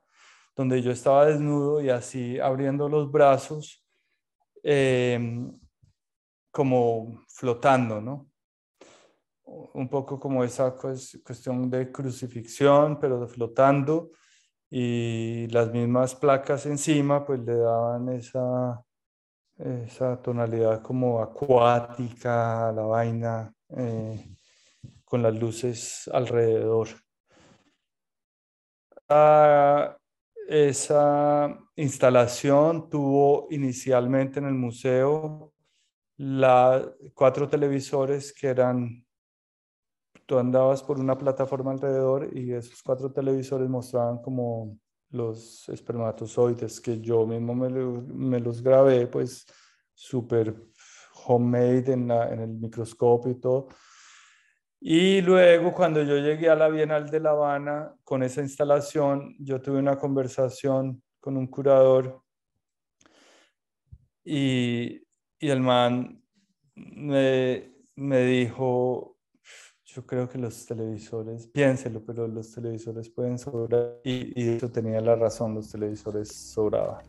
donde 0.56 0.82
yo 0.82 0.92
estaba 0.92 1.26
desnudo 1.26 1.82
y 1.82 1.90
así 1.90 2.40
abriendo 2.40 2.90
los 2.90 3.12
brazos, 3.12 3.86
em, 4.64 5.58
como 6.52 7.24
flotando, 7.30 8.02
¿no? 8.02 8.30
Un 9.50 9.88
poco 9.90 10.20
como 10.20 10.44
esa 10.44 10.76
cuestión 10.76 11.70
de 11.70 11.90
crucifixión, 11.90 13.00
pero 13.00 13.26
flotando 13.28 14.12
y 14.70 15.48
las 15.48 15.72
mismas 15.72 16.16
placas 16.16 16.66
encima 16.66 17.26
pues 17.26 17.40
le 17.40 17.56
daban 17.56 18.10
esa, 18.10 18.84
esa 19.58 20.22
tonalidad 20.22 20.82
como 20.82 21.22
acuática 21.22 22.68
a 22.68 22.72
la 22.74 22.82
vaina 22.82 23.54
eh, 23.70 24.36
con 25.06 25.24
las 25.24 25.34
luces 25.36 26.10
alrededor. 26.14 26.90
Ah, 29.08 29.96
esa 30.50 31.58
instalación 31.78 32.90
tuvo 32.90 33.48
inicialmente 33.52 34.40
en 34.40 34.48
el 34.48 34.54
museo 34.54 35.54
la, 36.18 36.84
cuatro 37.14 37.48
televisores 37.48 38.34
que 38.34 38.48
eran 38.48 39.07
tú 40.28 40.38
andabas 40.38 40.84
por 40.84 41.00
una 41.00 41.18
plataforma 41.18 41.72
alrededor 41.72 42.30
y 42.38 42.54
esos 42.54 42.84
cuatro 42.84 43.12
televisores 43.12 43.70
mostraban 43.70 44.22
como 44.22 44.78
los 45.10 45.68
espermatozoides 45.70 46.82
que 46.82 47.00
yo 47.00 47.26
mismo 47.26 47.56
me, 47.56 48.40
los 48.42 48.62
grabé, 48.62 49.08
pues 49.08 49.46
súper 49.94 50.54
homemade 51.26 51.94
en, 51.94 52.12
en 52.12 52.40
el 52.42 52.50
microscopio 52.50 53.32
y 53.32 53.40
todo. 53.40 53.70
Y 54.80 55.22
luego 55.22 55.74
cuando 55.74 56.04
yo 56.04 56.18
llegué 56.18 56.50
a 56.50 56.56
la 56.56 56.68
Bienal 56.68 57.10
de 57.10 57.20
La 57.22 57.32
Habana 57.32 57.96
con 58.04 58.22
esa 58.22 58.42
instalación, 58.42 59.34
yo 59.40 59.62
tuve 59.62 59.80
una 59.80 59.98
conversación 59.98 61.02
con 61.20 61.38
un 61.38 61.48
curador 61.48 62.22
y, 64.26 65.02
y 65.40 65.50
el 65.50 65.62
man 65.62 66.22
me, 66.76 67.72
me 67.96 68.22
dijo, 68.26 69.17
yo 69.98 70.06
creo 70.06 70.30
que 70.30 70.38
los 70.38 70.68
televisores, 70.68 71.48
piénselo, 71.48 72.02
pero 72.06 72.28
los 72.28 72.52
televisores 72.52 73.10
pueden 73.10 73.40
sobrar 73.40 73.96
y, 74.04 74.40
y 74.40 74.50
eso 74.50 74.70
tenía 74.70 75.02
la 75.02 75.16
razón, 75.16 75.56
los 75.56 75.72
televisores 75.72 76.32
sobraban. 76.32 77.02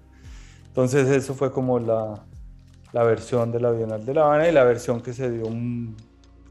Entonces 0.68 1.06
eso 1.10 1.34
fue 1.34 1.52
como 1.52 1.78
la, 1.78 2.24
la 2.94 3.04
versión 3.04 3.52
de 3.52 3.60
la 3.60 3.72
Bienal 3.72 4.06
de 4.06 4.14
La 4.14 4.24
Habana 4.24 4.48
y 4.48 4.52
la 4.52 4.64
versión 4.64 5.02
que 5.02 5.12
se 5.12 5.30
dio 5.30 5.44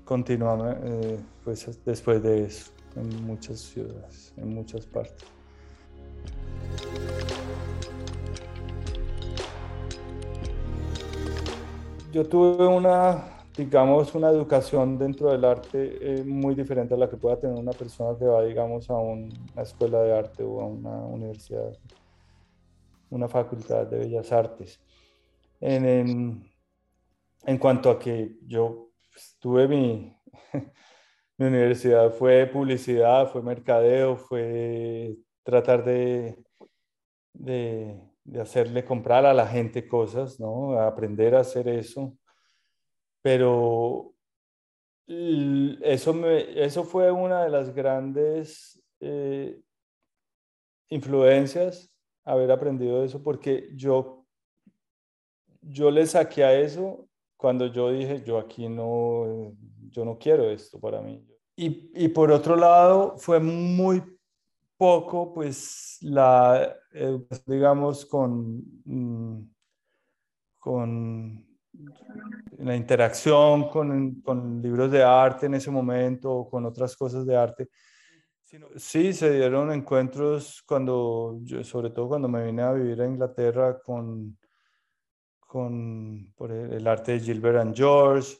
continuamente 0.05 0.79
eh, 0.83 1.19
pues, 1.43 1.67
después 1.83 2.21
de 2.21 2.43
eso 2.43 2.69
en 2.95 3.25
muchas 3.25 3.59
ciudades, 3.59 4.31
en 4.37 4.53
muchas 4.53 4.85
partes. 4.85 5.27
Yo 12.11 12.23
tuve 12.27 12.67
una 12.67 13.36
digamos, 13.57 14.13
una 14.13 14.29
educación 14.29 14.99
dentro 14.99 15.31
del 15.31 15.43
arte 15.43 15.97
eh, 15.99 16.23
muy 16.23 16.53
diferente 16.53 16.93
a 16.93 16.97
la 16.97 17.09
que 17.09 17.17
pueda 17.17 17.39
tener 17.39 17.57
una 17.57 17.71
persona 17.71 18.17
que 18.17 18.25
va, 18.25 18.43
digamos, 18.43 18.87
a 18.89 18.93
una 18.97 19.33
escuela 19.63 19.99
de 20.03 20.15
arte 20.15 20.43
o 20.43 20.61
a 20.61 20.65
una 20.65 20.91
universidad, 20.91 21.75
una 23.09 23.27
facultad 23.27 23.87
de 23.87 23.97
bellas 23.97 24.31
artes. 24.31 24.79
En, 25.59 26.47
en, 27.45 27.57
cuanto 27.57 27.89
a 27.89 27.97
que 27.97 28.37
yo 28.45 28.91
pues, 29.11 29.35
tuve 29.39 29.67
mi, 29.67 30.15
mi 31.37 31.47
universidad, 31.47 32.11
fue 32.11 32.45
publicidad, 32.45 33.27
fue 33.27 33.41
mercadeo, 33.41 34.17
fue 34.17 35.17
tratar 35.41 35.83
de, 35.83 36.43
de, 37.33 37.99
de 38.23 38.41
hacerle 38.41 38.85
comprar 38.85 39.25
a 39.25 39.33
la 39.33 39.47
gente 39.47 39.87
cosas, 39.87 40.39
¿no? 40.39 40.79
aprender 40.79 41.33
a 41.33 41.39
hacer 41.39 41.67
eso 41.67 42.15
pero 43.27 44.13
eso, 45.05 46.25
eso 46.25 46.83
fue 46.85 47.11
una 47.11 47.43
de 47.43 47.49
las 47.49 47.75
grandes 47.75 48.81
eh, 49.01 49.59
influencias, 50.87 51.93
haber 52.23 52.49
aprendido 52.51 53.03
eso, 53.03 53.21
porque 53.21 53.69
yo, 53.75 54.25
yo 55.61 55.91
le 55.91 56.05
saqué 56.05 56.45
a 56.45 56.57
eso 56.57 57.09
cuando 57.35 57.67
yo 57.67 57.91
dije, 57.91 58.23
yo 58.23 58.37
aquí 58.37 58.69
no, 58.69 59.53
yo 59.89 60.05
no 60.05 60.17
quiero 60.17 60.49
esto 60.49 60.79
para 60.79 61.01
mí. 61.01 61.21
Y, 61.57 61.91
y 62.05 62.07
por 62.07 62.31
otro 62.31 62.55
lado, 62.55 63.17
fue 63.17 63.41
muy 63.41 64.01
poco, 64.77 65.33
pues, 65.33 65.97
la, 65.99 66.73
digamos, 67.45 68.05
con, 68.05 68.63
mm, 68.85 69.49
con 70.59 71.46
la 72.57 72.75
interacción 72.75 73.69
con, 73.69 74.21
con, 74.21 74.61
libros 74.61 74.91
de 74.91 75.03
arte 75.03 75.45
en 75.45 75.55
ese 75.55 75.71
momento 75.71 76.31
o 76.31 76.49
con 76.49 76.65
otras 76.65 76.95
cosas 76.95 77.25
de 77.25 77.35
arte. 77.35 77.69
Sí, 78.77 79.13
se 79.13 79.33
dieron 79.33 79.71
encuentros 79.71 80.63
cuando, 80.65 81.39
yo, 81.43 81.63
sobre 81.63 81.89
todo 81.89 82.07
cuando 82.07 82.29
me 82.29 82.45
vine 82.45 82.61
a 82.61 82.71
vivir 82.71 83.01
a 83.01 83.05
Inglaterra 83.05 83.79
con, 83.79 84.37
con 85.39 86.33
por 86.33 86.51
el, 86.51 86.87
arte 86.87 87.13
de 87.13 87.19
Gilbert 87.19 87.59
and 87.59 87.75
George, 87.75 88.37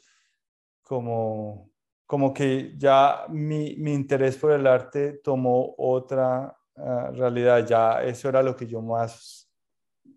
como, 0.82 1.70
como 2.06 2.32
que 2.32 2.74
ya 2.78 3.26
mi, 3.28 3.76
mi 3.76 3.92
interés 3.92 4.36
por 4.38 4.52
el 4.52 4.66
arte 4.66 5.20
tomó 5.22 5.74
otra 5.76 6.56
ah, 6.76 7.10
realidad, 7.12 7.66
ya 7.66 8.02
eso 8.02 8.30
era 8.30 8.42
lo 8.42 8.56
que 8.56 8.66
yo 8.66 8.80
más 8.80 9.50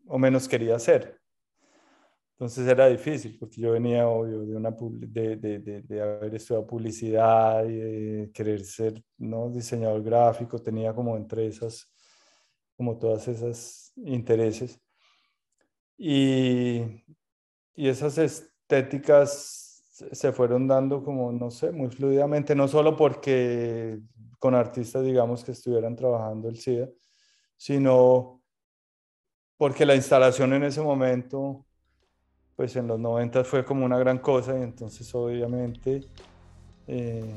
o 0.08 0.18
menos 0.18 0.48
quería 0.48 0.78
hacer. 0.78 1.21
Entonces 2.42 2.68
era 2.68 2.88
difícil 2.88 3.38
porque 3.38 3.62
yo 3.62 3.74
venía, 3.74 4.08
obvio, 4.08 4.40
de, 4.44 4.56
una, 4.56 4.72
de, 4.72 5.36
de, 5.36 5.60
de, 5.60 6.02
haber 6.02 6.34
estudiado 6.34 6.66
publicidad 6.66 7.64
y 7.66 7.76
de 7.76 8.32
querer 8.34 8.66
ser 8.66 9.00
¿no? 9.20 9.52
diseñador 9.52 10.02
gráfico, 10.02 10.58
tenía 10.58 10.92
como 10.92 11.16
entre 11.16 11.46
esas, 11.46 11.88
como 12.76 12.98
todas 12.98 13.28
esas 13.28 13.94
intereses. 13.96 14.82
Y, 16.00 17.04
y 17.76 17.88
esas 17.88 18.18
estéticas 18.18 19.84
se 20.12 20.32
fueron 20.32 20.68
dando 20.68 21.04
como, 21.04 21.32
no 21.32 21.52
sé, 21.52 21.72
muy 21.72 21.92
fluidamente, 21.92 22.56
no 22.56 22.68
solo 22.68 22.96
porque 22.98 24.00
con 24.40 24.56
artistas, 24.56 25.06
digamos, 25.06 25.44
que 25.44 25.52
estuvieran 25.52 25.96
trabajando 25.96 26.50
el 26.50 26.58
SIDA, 26.58 26.90
sino 27.56 28.42
porque 29.58 29.86
la 29.86 29.94
instalación 29.94 30.54
en 30.54 30.64
ese 30.64 30.82
momento 30.82 31.68
pues 32.62 32.76
en 32.76 32.86
los 32.86 33.00
90 33.00 33.44
fue 33.44 33.66
como 33.66 33.84
una 33.86 33.98
gran 33.98 34.20
cosa 34.20 34.56
y 34.56 34.62
entonces 34.62 35.16
obviamente 35.16 36.04
eh, 36.86 37.34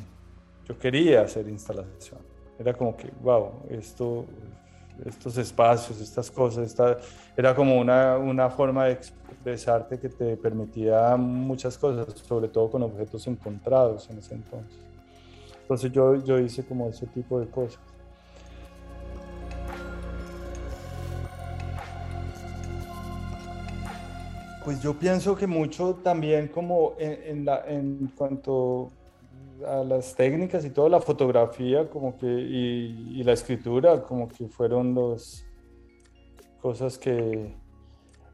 yo 0.69 0.79
quería 0.79 1.23
hacer 1.23 1.49
instalación. 1.49 2.21
Era 2.59 2.75
como 2.75 2.95
que, 2.95 3.11
wow, 3.23 3.63
esto, 3.71 4.27
estos 5.03 5.39
espacios, 5.39 5.99
estas 5.99 6.31
cosas, 6.31 6.67
esta, 6.67 6.99
era 7.35 7.55
como 7.55 7.81
una, 7.81 8.19
una 8.19 8.51
forma 8.51 8.85
de 8.85 8.93
expresarte 8.93 9.99
que 9.99 10.11
te 10.11 10.37
permitía 10.37 11.17
muchas 11.17 11.79
cosas, 11.79 12.07
sobre 12.19 12.49
todo 12.49 12.71
con 12.71 12.83
objetos 12.83 13.27
encontrados 13.27 14.11
en 14.11 14.19
ese 14.19 14.35
entonces. 14.35 14.79
Entonces 15.63 15.91
yo, 15.91 16.23
yo 16.23 16.39
hice 16.39 16.67
como 16.67 16.91
ese 16.91 17.07
tipo 17.07 17.41
de 17.41 17.47
cosas. 17.47 17.81
Pues 24.65 24.81
yo 24.81 24.99
pienso 24.99 25.37
que 25.37 25.47
mucho 25.47 25.97
también 25.97 26.49
como 26.49 26.95
en, 26.99 27.45
la, 27.45 27.65
en 27.67 28.11
cuanto 28.17 28.91
a 29.67 29.85
las 29.85 30.15
técnicas 30.15 30.65
y 30.65 30.71
toda 30.71 30.89
la 30.89 31.01
fotografía 31.01 31.91
como 31.91 32.17
que 32.17 32.27
y, 32.27 33.23
la 33.23 33.33
escritura 33.33 34.03
como 34.03 34.27
que 34.27 34.49
fueron 34.49 34.95
los 34.95 35.45
cosas 36.63 36.99
que 36.99 37.55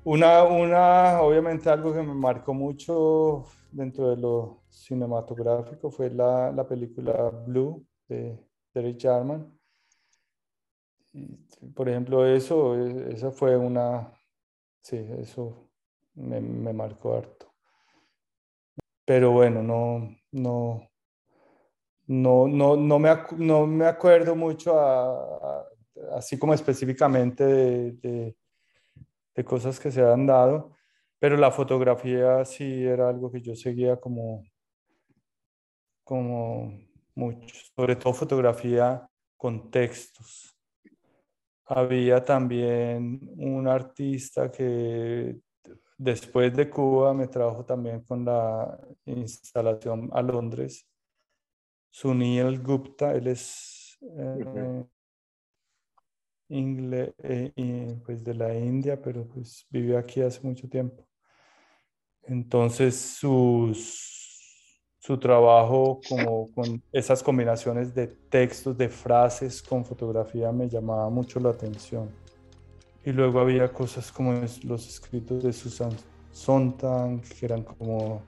una 0.05 0.45
una 0.45 1.21
obviamente 1.21 1.69
algo 1.69 1.93
que 1.93 2.03
me 2.03 2.15
marcó 2.15 2.55
mucho 2.55 3.45
dentro 3.73 4.11
de 4.11 4.17
lo 4.17 4.63
cinematográfico 4.69 5.91
fue 5.91 6.11
la, 6.11 6.53
la 6.53 6.67
película 6.67 7.31
Blue 7.47 7.85
de 8.09 8.39
Derek 8.73 9.01
Jarman 9.01 9.53
por 11.75 11.89
ejemplo 11.89 12.25
eso 12.25 12.77
e, 12.77 13.15
esa 13.15 13.33
fue 13.33 13.57
una 13.57 14.13
sí 14.81 14.97
eso 15.19 15.70
me, 16.15 16.41
me 16.41 16.73
marcó 16.73 17.17
harto. 17.17 17.53
Pero 19.05 19.33
bueno, 19.33 19.63
no, 19.63 20.17
no, 20.33 20.91
no, 22.07 22.49
no, 22.49 22.77
no, 22.77 22.99
me, 22.99 23.11
no 23.39 23.67
me 23.67 23.87
acuerdo 23.87 24.35
mucho 24.35 24.75
así 26.13 26.39
como 26.39 26.55
específicamente 26.55 27.45
de, 27.45 28.35
de, 29.35 29.45
cosas 29.45 29.81
que 29.81 29.91
se 29.91 30.03
han 30.03 30.27
dado, 30.27 30.77
pero 31.19 31.37
la 31.37 31.51
fotografía 31.51 32.45
sí 32.45 32.85
era 32.85 33.09
algo 33.09 33.33
que 33.33 33.41
yo 33.41 33.55
seguía 33.55 33.97
como, 33.97 34.45
como 36.05 36.79
mucho, 37.15 37.55
sobre 37.75 37.97
todo 37.97 38.13
fotografía 38.13 39.09
con 39.39 39.71
textos. 39.71 40.55
Había 41.65 42.23
también 42.23 43.21
un 43.37 43.67
artista 43.67 44.51
que 44.51 45.39
Después 46.03 46.57
de 46.57 46.71
Cuba 46.71 47.13
me 47.13 47.29
trabajo 47.29 47.63
también 47.63 48.01
con 48.01 48.25
la 48.25 48.81
instalación 49.05 50.09
a 50.15 50.23
Londres. 50.23 50.89
Sunil 51.91 52.63
Gupta, 52.63 53.13
él 53.13 53.27
es 53.27 53.99
eh, 54.09 54.87
eh, 57.19 57.99
pues 58.03 58.25
de 58.25 58.33
la 58.33 58.55
India, 58.55 58.99
pero 58.99 59.27
pues 59.29 59.67
vivió 59.69 59.99
aquí 59.99 60.23
hace 60.23 60.41
mucho 60.41 60.71
tiempo. 60.71 61.07
Entonces 62.23 62.97
sus, 62.97 64.81
su 64.99 65.19
trabajo 65.19 66.01
como 66.09 66.51
con 66.55 66.83
esas 66.93 67.23
combinaciones 67.23 67.95
de 67.95 68.07
textos, 68.07 68.75
de 68.79 68.89
frases 68.89 69.61
con 69.61 69.85
fotografía 69.85 70.51
me 70.51 70.67
llamaba 70.67 71.11
mucho 71.11 71.39
la 71.41 71.51
atención. 71.51 72.09
Y 73.05 73.13
luego 73.13 73.41
había 73.41 73.73
cosas 73.73 74.13
como 74.13 74.35
los 74.65 74.89
escritos 74.89 75.43
de 75.43 75.53
Susan 75.53 75.93
Sontag, 76.33 77.23
que 77.23 77.47
eran 77.47 77.63
como 77.63 78.23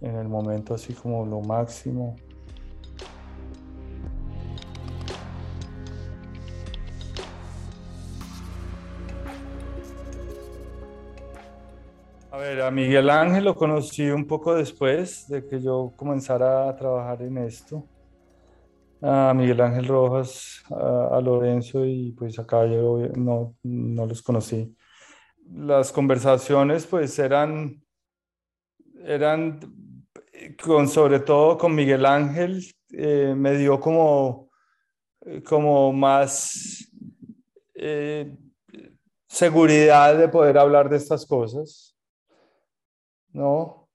en 0.00 0.16
el 0.16 0.28
momento 0.28 0.74
así 0.74 0.92
como 0.92 1.26
lo 1.26 1.40
máximo. 1.40 2.16
A 12.30 12.36
ver, 12.36 12.62
a 12.62 12.70
Miguel 12.70 13.10
Ángel 13.10 13.44
lo 13.44 13.54
conocí 13.56 14.08
un 14.10 14.26
poco 14.26 14.54
después 14.54 15.26
de 15.28 15.46
que 15.46 15.60
yo 15.60 15.92
comenzara 15.96 16.68
a 16.68 16.76
trabajar 16.76 17.22
en 17.22 17.38
esto 17.38 17.84
a 19.02 19.34
Miguel 19.34 19.60
Ángel 19.60 19.88
Rojas, 19.88 20.62
a, 20.70 21.20
Lorenzo 21.20 21.84
y 21.84 22.12
pues 22.12 22.38
acá 22.38 22.64
yo 22.66 22.98
no, 23.16 23.56
no 23.64 24.06
los 24.06 24.22
conocí. 24.22 24.76
Las 25.50 25.90
conversaciones 25.90 26.86
pues 26.86 27.18
eran, 27.18 27.82
eran 29.04 29.58
con, 30.62 30.88
sobre 30.88 31.18
todo 31.20 31.58
con 31.58 31.74
Miguel 31.74 32.06
Ángel, 32.06 32.64
eh, 32.92 33.34
me 33.36 33.56
dio 33.56 33.80
como, 33.80 34.50
como 35.44 35.92
más 35.92 36.88
seguridad 39.26 40.16
de 40.16 40.28
poder 40.28 40.58
hablar 40.58 40.88
de 40.88 40.96
estas 40.96 41.26
cosas. 41.26 41.96
¿no? 43.32 43.88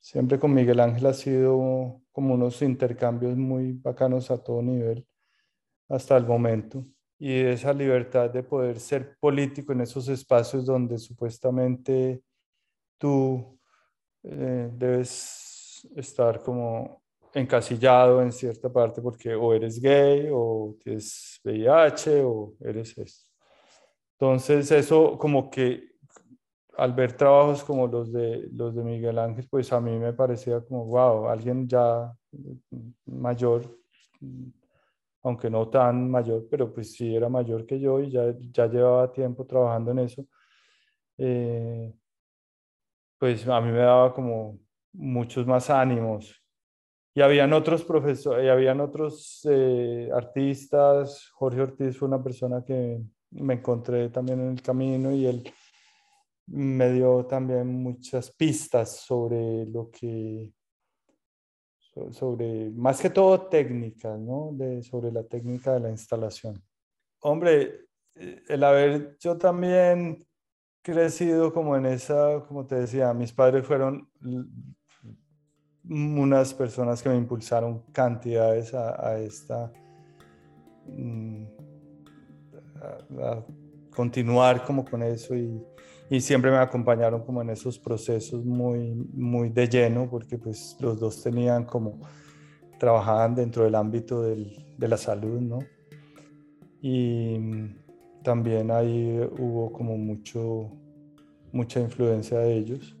siempre 0.00 0.38
con 0.38 0.52
Miguel 0.52 0.80
Ángel 0.80 1.06
ha 1.06 1.12
sido 1.12 2.01
como 2.12 2.34
unos 2.34 2.62
intercambios 2.62 3.36
muy 3.36 3.72
bacanos 3.72 4.30
a 4.30 4.38
todo 4.38 4.62
nivel 4.62 5.06
hasta 5.88 6.16
el 6.16 6.26
momento 6.26 6.84
y 7.18 7.40
esa 7.40 7.72
libertad 7.72 8.30
de 8.30 8.42
poder 8.42 8.80
ser 8.80 9.16
político 9.18 9.72
en 9.72 9.82
esos 9.82 10.08
espacios 10.08 10.66
donde 10.66 10.98
supuestamente 10.98 12.22
tú 12.98 13.58
eh, 14.24 14.70
debes 14.72 15.88
estar 15.96 16.42
como 16.42 17.02
encasillado 17.34 18.20
en 18.22 18.32
cierta 18.32 18.72
parte 18.72 19.00
porque 19.00 19.34
o 19.34 19.54
eres 19.54 19.80
gay 19.80 20.28
o 20.32 20.76
tienes 20.82 21.40
VIH 21.44 22.22
o 22.24 22.54
eres 22.60 22.96
esto. 22.98 23.26
Entonces 24.18 24.70
eso 24.70 25.16
como 25.18 25.50
que 25.50 25.91
al 26.76 26.92
ver 26.92 27.12
trabajos 27.16 27.62
como 27.64 27.86
los 27.86 28.12
de, 28.12 28.48
los 28.52 28.74
de 28.74 28.82
Miguel 28.82 29.18
Ángel, 29.18 29.46
pues 29.48 29.72
a 29.72 29.80
mí 29.80 29.98
me 29.98 30.12
parecía 30.12 30.60
como, 30.60 30.86
wow, 30.86 31.28
alguien 31.28 31.68
ya 31.68 32.12
mayor, 33.06 33.62
aunque 35.22 35.50
no 35.50 35.68
tan 35.68 36.10
mayor, 36.10 36.46
pero 36.50 36.72
pues 36.72 36.92
sí 36.92 37.14
era 37.14 37.28
mayor 37.28 37.66
que 37.66 37.78
yo 37.78 38.00
y 38.00 38.10
ya, 38.10 38.34
ya 38.52 38.66
llevaba 38.66 39.12
tiempo 39.12 39.44
trabajando 39.46 39.90
en 39.90 39.98
eso, 40.00 40.24
eh, 41.18 41.92
pues 43.18 43.46
a 43.46 43.60
mí 43.60 43.70
me 43.70 43.78
daba 43.78 44.12
como 44.14 44.58
muchos 44.92 45.46
más 45.46 45.70
ánimos. 45.70 46.38
Y 47.14 47.20
habían 47.20 47.52
otros 47.52 47.84
profesores, 47.84 48.46
y 48.46 48.48
habían 48.48 48.80
otros 48.80 49.46
eh, 49.48 50.08
artistas, 50.14 51.28
Jorge 51.34 51.60
Ortiz 51.60 51.98
fue 51.98 52.08
una 52.08 52.22
persona 52.22 52.64
que 52.64 53.02
me 53.30 53.54
encontré 53.54 54.08
también 54.08 54.40
en 54.40 54.52
el 54.52 54.62
camino 54.62 55.12
y 55.12 55.26
él 55.26 55.52
me 56.52 56.92
dio 56.92 57.24
también 57.24 57.66
muchas 57.66 58.30
pistas 58.30 58.96
sobre 58.96 59.64
lo 59.64 59.90
que, 59.90 60.52
sobre, 62.10 62.70
más 62.70 63.00
que 63.00 63.08
todo 63.08 63.48
técnicas, 63.48 64.18
¿no? 64.20 64.50
De, 64.52 64.82
sobre 64.82 65.10
la 65.10 65.24
técnica 65.24 65.72
de 65.72 65.80
la 65.80 65.90
instalación. 65.90 66.62
Hombre, 67.20 67.86
eh, 68.14 68.42
el 68.48 68.64
haber 68.64 69.16
yo 69.18 69.38
también 69.38 70.26
crecido 70.82 71.54
como 71.54 71.74
en 71.74 71.86
esa, 71.86 72.44
como 72.46 72.66
te 72.66 72.74
decía, 72.74 73.14
mis 73.14 73.32
padres 73.32 73.66
fueron 73.66 74.10
unas 75.88 76.52
personas 76.52 77.02
que 77.02 77.08
me 77.08 77.16
impulsaron 77.16 77.82
cantidades 77.92 78.74
a, 78.74 79.18
esta, 79.18 79.72
mm, 80.86 81.44
a 83.22 83.42
continuar 83.94 84.64
como 84.64 84.84
con 84.84 85.02
eso 85.02 85.34
y, 85.34 85.62
y 86.12 86.20
siempre 86.20 86.50
me 86.50 86.58
acompañaron 86.58 87.24
como 87.24 87.40
en 87.40 87.48
esos 87.48 87.78
procesos 87.78 88.44
muy, 88.44 88.92
muy 89.14 89.48
de 89.48 89.66
lleno, 89.66 90.10
porque 90.10 90.36
pues 90.36 90.76
los 90.78 91.00
dos 91.00 91.22
tenían 91.22 91.64
como, 91.64 92.00
trabajaban 92.78 93.34
dentro 93.34 93.64
del 93.64 93.74
ámbito 93.74 94.20
del, 94.20 94.62
de 94.76 94.88
la 94.88 94.98
salud, 94.98 95.40
¿no? 95.40 95.60
Y 96.82 97.38
también 98.22 98.70
ahí 98.70 99.26
hubo 99.38 99.72
como 99.72 99.96
mucho, 99.96 100.70
mucha 101.50 101.80
influencia 101.80 102.40
de 102.40 102.58
ellos. 102.58 102.94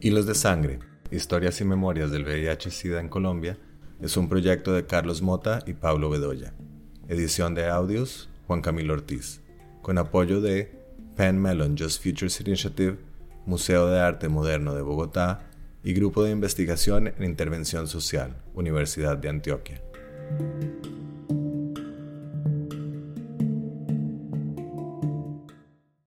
Hilos 0.00 0.26
de 0.26 0.34
Sangre, 0.34 0.80
historias 1.12 1.60
y 1.60 1.64
memorias 1.64 2.10
del 2.10 2.24
VIH-Sida 2.24 2.98
en 2.98 3.08
Colombia 3.08 3.56
es 4.02 4.16
un 4.16 4.28
proyecto 4.28 4.72
de 4.72 4.84
Carlos 4.84 5.22
Mota 5.22 5.60
y 5.64 5.74
Pablo 5.74 6.10
Bedoya. 6.10 6.52
Edición 7.08 7.54
de 7.54 7.68
audios, 7.68 8.28
Juan 8.48 8.60
Camilo 8.60 8.94
Ortiz. 8.94 9.40
Con 9.80 9.96
apoyo 9.96 10.40
de 10.40 10.72
Penn 11.16 11.40
Mellon 11.40 11.76
Just 11.78 12.02
Futures 12.02 12.40
Initiative, 12.40 12.98
Museo 13.46 13.86
de 13.86 14.00
Arte 14.00 14.28
Moderno 14.28 14.74
de 14.74 14.82
Bogotá 14.82 15.42
y 15.84 15.92
Grupo 15.92 16.24
de 16.24 16.32
Investigación 16.32 17.08
en 17.16 17.22
Intervención 17.22 17.86
Social, 17.86 18.34
Universidad 18.54 19.16
de 19.18 19.28
Antioquia. 19.28 19.80